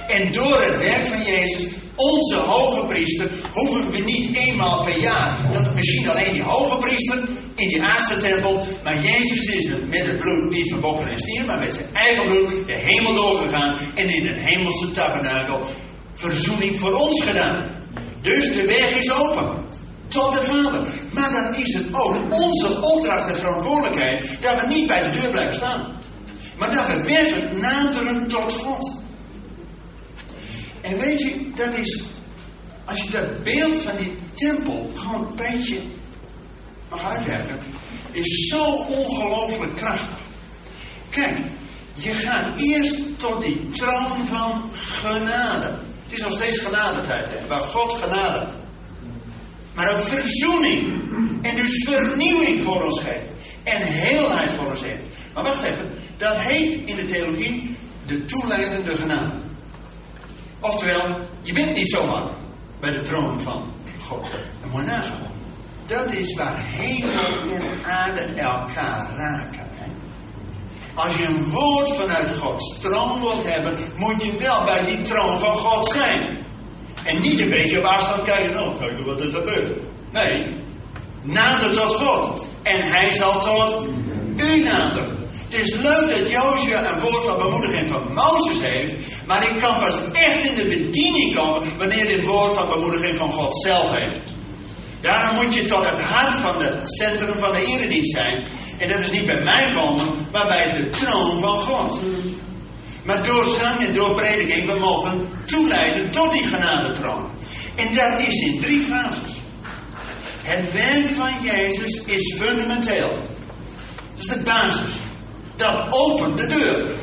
[0.07, 5.38] En door het werk van Jezus, onze hoge priester, hoeven we niet eenmaal per jaar,
[5.54, 7.20] dat misschien alleen die hoge priester
[7.56, 11.20] in die aardse tempel, maar Jezus is het met het bloed niet van bokken en
[11.20, 15.60] stier, maar met zijn eigen bloed de hemel doorgegaan en in een hemelse tabernakel
[16.14, 17.72] verzoening voor ons gedaan.
[18.22, 19.62] Dus de weg is open.
[20.08, 20.88] Tot de Vader.
[21.12, 25.30] Maar dan is het ook onze opdracht en verantwoordelijkheid dat we niet bij de deur
[25.30, 26.02] blijven staan.
[26.58, 29.03] Maar dat we werkelijk naderen tot God.
[30.84, 32.03] En weet je, dat is,
[32.86, 35.81] als je dat beeld van die tempel gewoon een beetje
[36.89, 37.59] mag uitwerken,
[38.11, 40.17] is zo ongelooflijk krachtig.
[41.09, 41.38] Kijk,
[41.93, 45.79] je gaat eerst tot die troon van genade.
[46.03, 48.47] Het is nog steeds genadetijd, hè, waar God genade.
[49.73, 51.01] Maar ook verzoening.
[51.41, 53.29] En dus vernieuwing voor ons geeft.
[53.63, 55.03] En heelheid voor ons heeft.
[55.34, 57.75] Maar wacht even, dat heet in de theologie
[58.05, 59.43] de toeleidende genade.
[60.64, 62.24] Oftewel, je bent niet zomaar
[62.80, 63.64] bij de troon van
[64.01, 64.26] God.
[64.64, 65.32] En moet.
[65.86, 69.72] Dat is waar hemel en aarde elkaar raken.
[70.93, 75.39] Als je een woord vanuit Gods troon wilt hebben, moet je wel bij die troon
[75.39, 76.38] van God zijn.
[77.03, 77.86] En niet een beetje op
[78.24, 79.80] kijken, oh, kijk wat er gebeurt.
[80.11, 80.55] Nee,
[81.22, 82.45] nader tot God.
[82.64, 83.88] En hij zal tot
[84.38, 85.12] u naderen.
[85.54, 88.93] Het is leuk dat Jozua een woord van bemoediging van Mozes heeft,
[89.26, 93.32] maar ik kan pas echt in de bediening komen wanneer dit woord van bemoediging van
[93.32, 94.18] God zelf heeft.
[95.01, 98.47] Daarom moet je tot het hart van het centrum van de eredienst zijn.
[98.78, 101.99] En dat is niet bij mij komen, maar bij de troon van God.
[103.04, 107.30] Maar door zang en door prediking, we mogen toeleiden tot die genadetroon.
[107.76, 109.32] En dat is in drie fases.
[110.41, 113.10] Het werk van Jezus is fundamenteel.
[113.10, 115.12] Dat is de basis.
[115.56, 116.95] Dat opent de deur.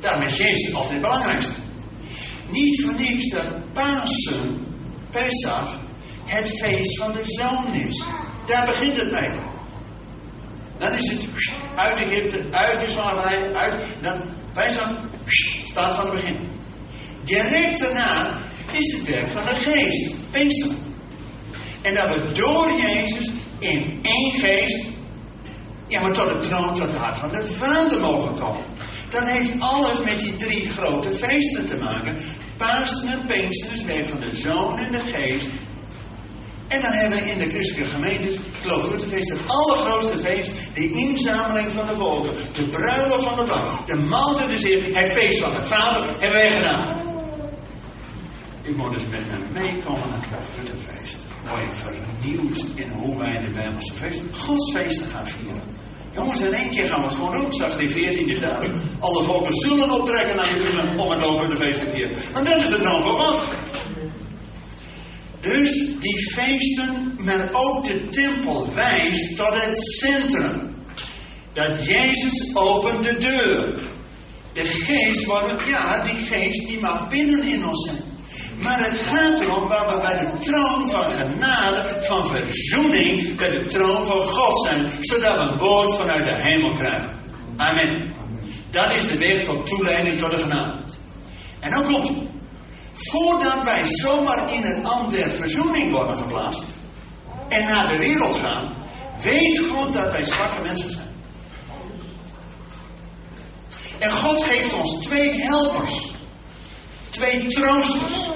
[0.00, 1.52] Daarom is Jezus altijd het belangrijkste.
[2.50, 4.66] Niet voor niks dat Pasen,
[5.10, 5.80] Pesach,
[6.24, 8.04] het feest van de zoon is.
[8.46, 9.30] Daar begint het mee.
[10.78, 11.26] Dan is het
[11.74, 13.82] uit Egypte, uit de slavernij, uit.
[14.00, 14.22] Dan
[14.52, 14.92] Pesach
[15.64, 16.36] staat van het begin.
[17.24, 18.38] Direct daarna
[18.70, 20.76] is het werk van de geest, Pinksteren.
[21.82, 24.91] En dat we door Jezus in één geest
[25.92, 28.64] ja, maar tot de troon, tot het hart van de Vader mogen komen.
[29.10, 32.18] Dat heeft alles met die drie grote feesten te maken.
[32.56, 35.48] Pasen en Pinksteren werk van de Zoon en de Geest.
[36.68, 40.90] En dan hebben we in de christelijke gemeentes, ik, het feest, het allergrootste feest, de
[40.90, 45.40] inzameling van de volken, de bruiloft van de Lam, de maaltijd de zeer, het feest
[45.40, 47.00] van de Vader, hebben wij gedaan.
[48.62, 51.21] Ik moet dus met hem meekomen naar het Grootfeest.
[51.48, 55.62] Word vernieuwd in hoe wij de Bijbelse feesten, Gods feesten gaan vieren.
[56.14, 57.52] Jongens, in één keer gaan we het gewoon doen.
[57.52, 58.78] Straks die 14 is duidelijk.
[58.98, 62.16] Alle volken zullen optrekken naar Jeruzalem om het over de feesten te vieren.
[62.34, 63.42] En dat is de droom van God.
[65.40, 70.74] Dus die feesten, maar ook de tempel wijst tot het centrum.
[71.52, 73.80] Dat Jezus opent de deur.
[74.52, 75.26] De geest,
[75.66, 78.11] ja, die geest die mag binnen in ons zijn.
[78.62, 83.66] Maar het gaat erom waar we bij de troon van genade, van verzoening, bij de
[83.66, 84.86] troon van God zijn.
[85.00, 87.20] Zodat we een woord vanuit de hemel krijgen.
[87.56, 88.14] Amen.
[88.70, 90.76] Dat is de weg tot toeleiding tot de genade.
[91.60, 92.10] En dan komt
[92.94, 96.62] Voordat wij zomaar in het ambt der verzoening worden geplaatst.
[97.48, 98.74] en naar de wereld gaan,
[99.22, 101.10] weet God dat wij zwakke mensen zijn.
[103.98, 106.10] En God geeft ons twee helpers.
[107.10, 108.30] Twee troosters.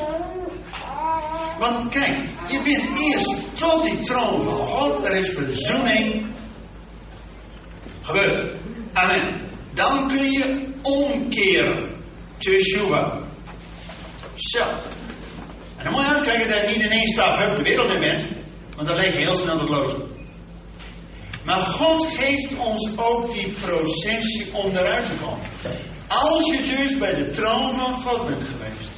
[1.58, 5.06] Want kijk, je bent eerst tot die troon van God.
[5.06, 6.26] Er is verzoening
[8.02, 8.54] gebeurd.
[8.92, 9.40] Amen.
[9.74, 11.94] Dan kun je omkeren.
[12.38, 13.18] Teshuva.
[14.34, 14.64] Zo.
[15.76, 18.00] En dan moet je uitkijken dat je niet in één stap hup de wereld in
[18.00, 18.26] bent.
[18.76, 20.06] Want dan lijkt je heel snel het loodje.
[21.44, 25.46] Maar God geeft ons ook die processie om eruit te komen.
[26.08, 28.95] Als je dus bij de troon van God bent geweest.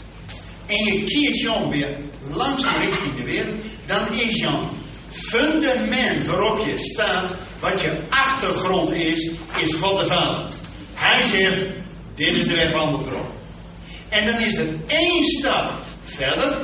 [0.68, 3.62] En je kiert je weer langzaam richting de wereld.
[3.86, 4.68] Dan is jouw
[5.10, 7.34] fundament waarop je staat.
[7.60, 9.30] Wat je achtergrond is.
[9.62, 10.48] Is God de Vader.
[10.94, 11.66] Hij zegt.
[12.14, 13.26] Dit is de weg van de troon.
[14.08, 16.60] En dan is er één stap verder.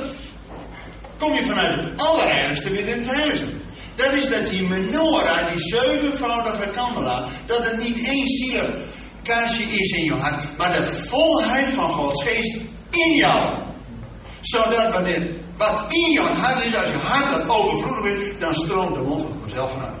[1.17, 3.47] Kom je vanuit het allerergste weer in het heiligste.
[3.95, 8.77] Dat is dat die menorah, die zevenvoudige kandelaar, dat er niet één zielig
[9.23, 12.55] kaarsje is in je hart, maar de volheid van Gods geest
[12.89, 13.64] in jou.
[14.45, 18.95] Zodat wanneer wat in jouw hart is, als je hart dat overvloedig is, dan stroomt
[18.95, 19.95] de mond van vanzelf vanuit.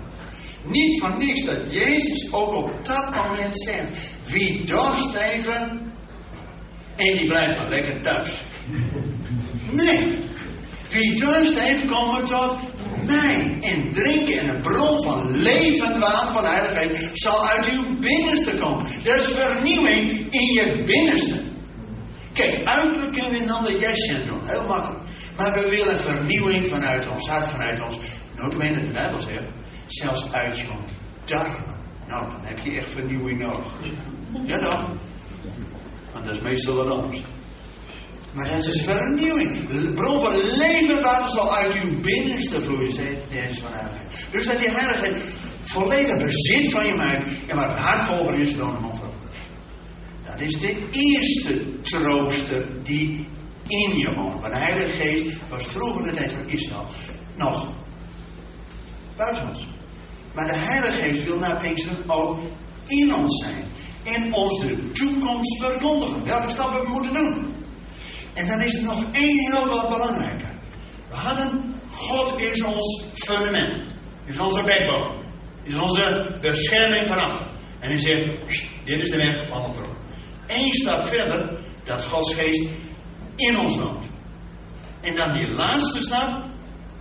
[0.63, 5.93] Niet van niks dat Jezus ook op dat moment zegt: Wie dorst even
[6.95, 8.31] en die blijft maar lekker thuis.
[9.71, 10.17] Nee.
[10.89, 12.55] Wie dorst heeft, komen tot
[13.01, 18.55] mij en drinken en een bron van levend water van heiligheid zal uit uw binnenste
[18.55, 18.85] komen.
[19.03, 21.53] Is vernieuwing in je binnenste.
[22.35, 25.03] Kijk, uiterlijk kunnen we een ander jasje doen, heel makkelijk.
[25.37, 27.97] Maar we willen vernieuwing vanuit ons hart, vanuit ons,
[28.35, 29.43] notabene de Bijbel zegt,
[29.87, 30.65] zelfs uit je
[31.25, 31.75] darmen.
[32.07, 33.67] Nou, dan heb je echt vernieuwing nodig.
[34.45, 34.85] Ja toch?
[36.13, 37.21] Want dat is meestal wat anders.
[38.31, 39.67] Maar dat is vernieuwing.
[39.69, 44.25] De bron van levend water zal uit uw binnenste vloeien, zei Jezus van heiligheid.
[44.31, 45.15] Dus dat die heiligheid
[45.61, 47.29] volledig bezit van je maakt.
[47.47, 49.14] En waar het hart volgen is, dan een.
[50.35, 53.27] Dat is de eerste trooster die
[53.67, 54.41] in je woont.
[54.41, 56.85] Maar de Heilige Geest was vroeger de tijd van Israël
[57.35, 57.73] nog
[59.15, 59.67] buiten ons.
[60.33, 62.39] Maar de Heilige Geest wil naar Pinksteren ook
[62.85, 63.63] in ons zijn.
[64.03, 66.25] En ons de toekomst verkondigen.
[66.25, 67.53] Welke stappen we moeten doen.
[68.33, 70.53] En dan is er nog één heel wat belangrijker.
[71.09, 73.93] We hadden, God is ons fundament.
[74.25, 75.15] Is onze backbone.
[75.63, 77.41] Is onze bescherming vanaf.
[77.79, 78.25] En hij zegt,
[78.83, 79.94] dit is de weg, van het
[80.55, 82.63] Eén stap verder, dat Gods geest
[83.35, 84.05] in ons woont.
[85.01, 86.43] En dan die laatste stap,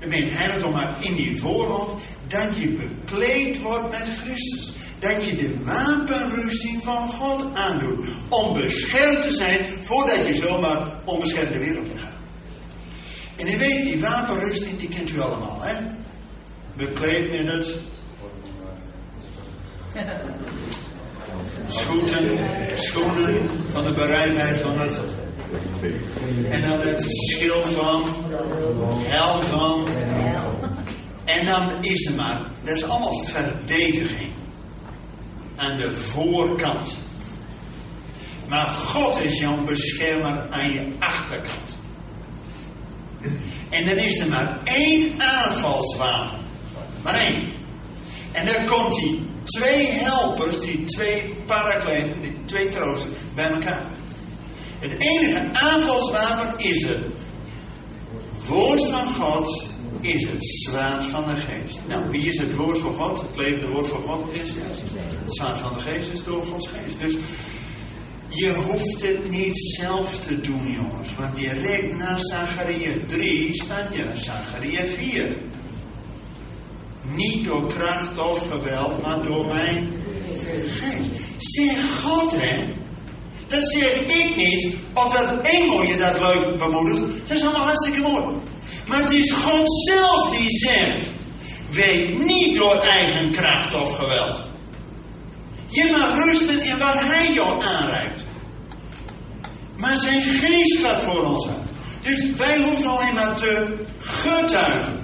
[0.00, 4.72] dan bent hij het maar in die voorhoofd, dat je bekleed wordt met Christus.
[4.98, 8.08] Dat je de wapenrusting van God aandoet.
[8.28, 12.12] Om beschermd te zijn voordat je zomaar onbeschermd de wereld in gaat.
[13.36, 15.74] En u weet, die wapenrusting, die kent u allemaal, hè?
[16.76, 17.74] Bekleed met het.
[21.68, 22.38] Schoeten,
[22.74, 25.00] schoenen van de bereidheid van het.
[26.50, 28.14] En dan het schild van,
[29.02, 29.88] helm van.
[31.24, 34.32] En dan is er maar, dat is allemaal verdediging
[35.56, 36.94] aan de voorkant.
[38.48, 41.74] Maar God is jouw beschermer aan je achterkant.
[43.70, 46.38] En dan is er maar één aanvalswapen.
[47.02, 47.52] Maar één.
[48.32, 53.86] En dan komt die twee helpers, die twee parakleten, die twee troosten bij elkaar.
[54.78, 57.06] Het enige aanvalswapen is het
[58.46, 59.66] woord van God
[60.00, 61.80] is het zwaard van de geest.
[61.88, 63.20] Nou, wie is het woord van God?
[63.20, 64.82] Het levende woord van God is het
[65.26, 67.00] zwaard van de geest is door Gods geest.
[67.00, 67.16] Dus
[68.28, 71.14] je hoeft het niet zelf te doen, jongens.
[71.18, 75.36] Want direct na Zacharia 3 staat je Zacharia 4.
[77.12, 79.92] Niet door kracht of geweld, maar door mijn
[80.66, 81.10] geest.
[81.38, 82.64] Zeg God, hè?
[83.48, 84.74] Dat zeg ik niet.
[84.94, 87.28] Of dat engel je dat leuk bemoedigt.
[87.28, 88.24] Dat is allemaal hartstikke mooi.
[88.86, 91.10] Maar het is God zelf die zegt:
[91.70, 94.42] weet niet door eigen kracht of geweld.
[95.68, 98.24] Je mag rusten in wat Hij jou aanreikt.
[99.76, 101.68] Maar zijn geest gaat voor ons aan.
[102.02, 105.03] Dus wij hoeven alleen maar te getuigen.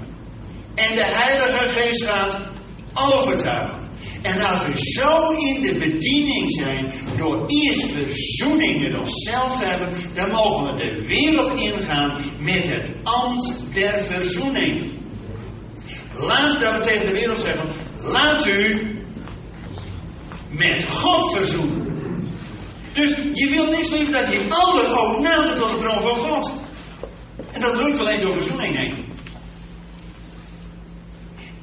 [0.88, 2.38] En de Heilige Geest gaat
[2.94, 3.78] overtuigen.
[4.22, 9.88] En als we zo in de bediening zijn, door eerst verzoening met onszelf te hebben,
[10.14, 14.84] dan mogen we de wereld ingaan met het ambt der verzoening.
[16.18, 17.68] Laat dat we tegen de wereld zeggen,
[18.02, 18.90] laat u
[20.50, 21.88] met God verzoenen.
[22.92, 26.50] Dus je wilt niks liever dat die ander ook nadert tot de troon van God.
[27.50, 29.09] En dat lukt alleen door verzoening heen.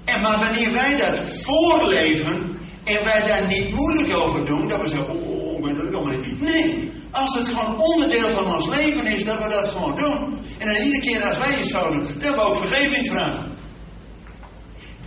[0.07, 4.89] En maar wanneer wij dat voorleven en wij daar niet moeilijk over doen, dat we
[4.89, 6.41] zeggen, oh, oh, dat allemaal niet.
[6.41, 10.39] Nee, als het gewoon onderdeel van ons leven is, dat we dat gewoon doen.
[10.57, 13.55] En dan iedere keer als wij iets zouden doen, dat we ook vergeving vragen.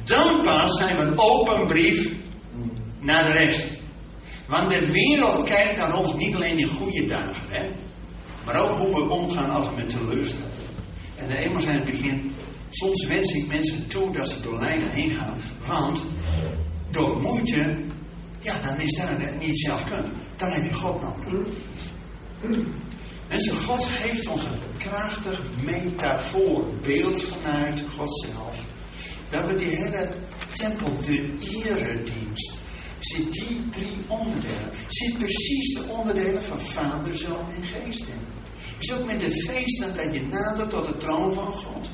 [0.05, 2.09] Dan pas zijn we een open brief
[3.01, 3.67] naar de rest.
[4.47, 7.69] Want de wereld kijkt naar ons niet alleen in goede dagen, hè,
[8.45, 10.49] maar ook hoe we omgaan als we met teleurstelling.
[11.17, 12.35] En eenmaal zijn het begin,
[12.71, 16.03] soms wens ik mensen toe dat ze door lijnen heen gaan, want
[16.91, 17.77] door moeite,
[18.41, 20.07] ja, dan is daar niet zelf kunt.
[20.37, 21.49] Dan heb je God nodig.
[23.29, 28.57] Mensen, God geeft ons een krachtig metafoorbeeld vanuit God zelf.
[29.29, 30.09] Dat we die hele
[30.53, 32.53] tempel, de eredienst,
[32.99, 34.71] zit die drie onderdelen.
[34.89, 38.39] Zit precies de onderdelen van Vader, Zoon en Geest in.
[38.79, 41.91] Is ook met de feesten dat je nadert tot de troon van God.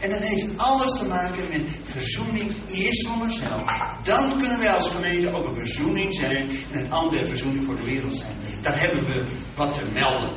[0.00, 3.62] En dat heeft alles te maken met verzoening eerst voor mezelf.
[4.02, 7.84] Dan kunnen wij als gemeente ook een verzoening zijn en een andere verzoening voor de
[7.84, 8.36] wereld zijn.
[8.62, 9.22] Daar hebben we
[9.54, 10.30] wat te melden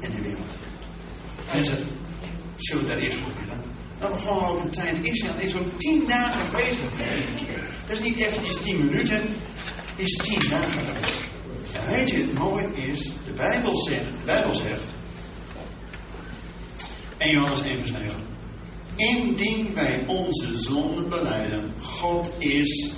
[0.00, 0.46] in de wereld.
[1.52, 1.78] Mensen,
[2.56, 3.60] zullen we daar eerst voor willen?
[3.98, 4.96] Dan we gewoon over tijd.
[5.02, 6.80] Israël is ook tien dagen geweest.
[7.86, 9.20] Dat is niet eventjes tien minuten,
[9.96, 11.14] is tien dagen geweest.
[11.72, 14.82] En weet je, het mooie is, de Bijbel zegt, de Bijbel zegt,
[17.16, 18.33] 1 Johannes 1 vers 9.
[18.96, 22.92] Indien wij onze zonden beleiden, God is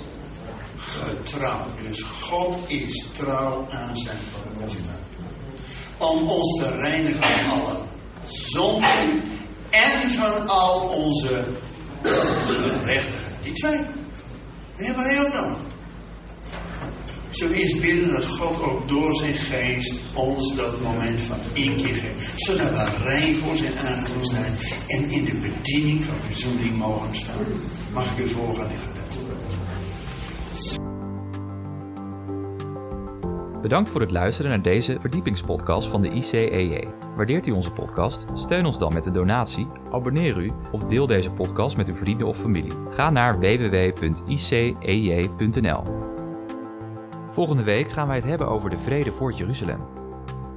[0.75, 1.65] getrouw.
[1.81, 4.17] Dus God is trouw aan zijn
[4.53, 4.95] belofte.
[5.97, 7.75] Om ons te reinigen van alle
[8.25, 9.21] zonden
[9.69, 11.45] en van al onze
[12.43, 13.43] gerechtigheid.
[13.43, 13.81] Die twee.
[14.75, 15.66] Die hebben wij ook nodig.
[17.37, 22.33] Zo is bidden dat God ook door zijn geest ons dat moment van inkeer geeft.
[22.35, 24.57] Zodat we rein voor zijn aangezicht zijn
[24.87, 27.45] en in de bediening van verzoening mogen staan.
[27.93, 29.19] Mag ik u volgen in gebed?
[33.61, 36.87] Bedankt voor het luisteren naar deze verdiepingspodcast van de ICEJ.
[37.15, 38.25] Waardeert u onze podcast?
[38.35, 42.27] Steun ons dan met een donatie, abonneer u of deel deze podcast met uw vrienden
[42.27, 42.73] of familie.
[42.89, 44.07] Ga naar www.icej.nl.
[47.37, 49.79] Volgende week gaan wij het hebben over de vrede voor Jeruzalem.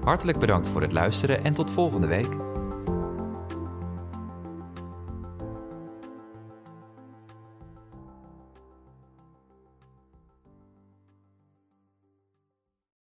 [0.04, 2.49] Hartelijk bedankt voor het luisteren en tot volgende week.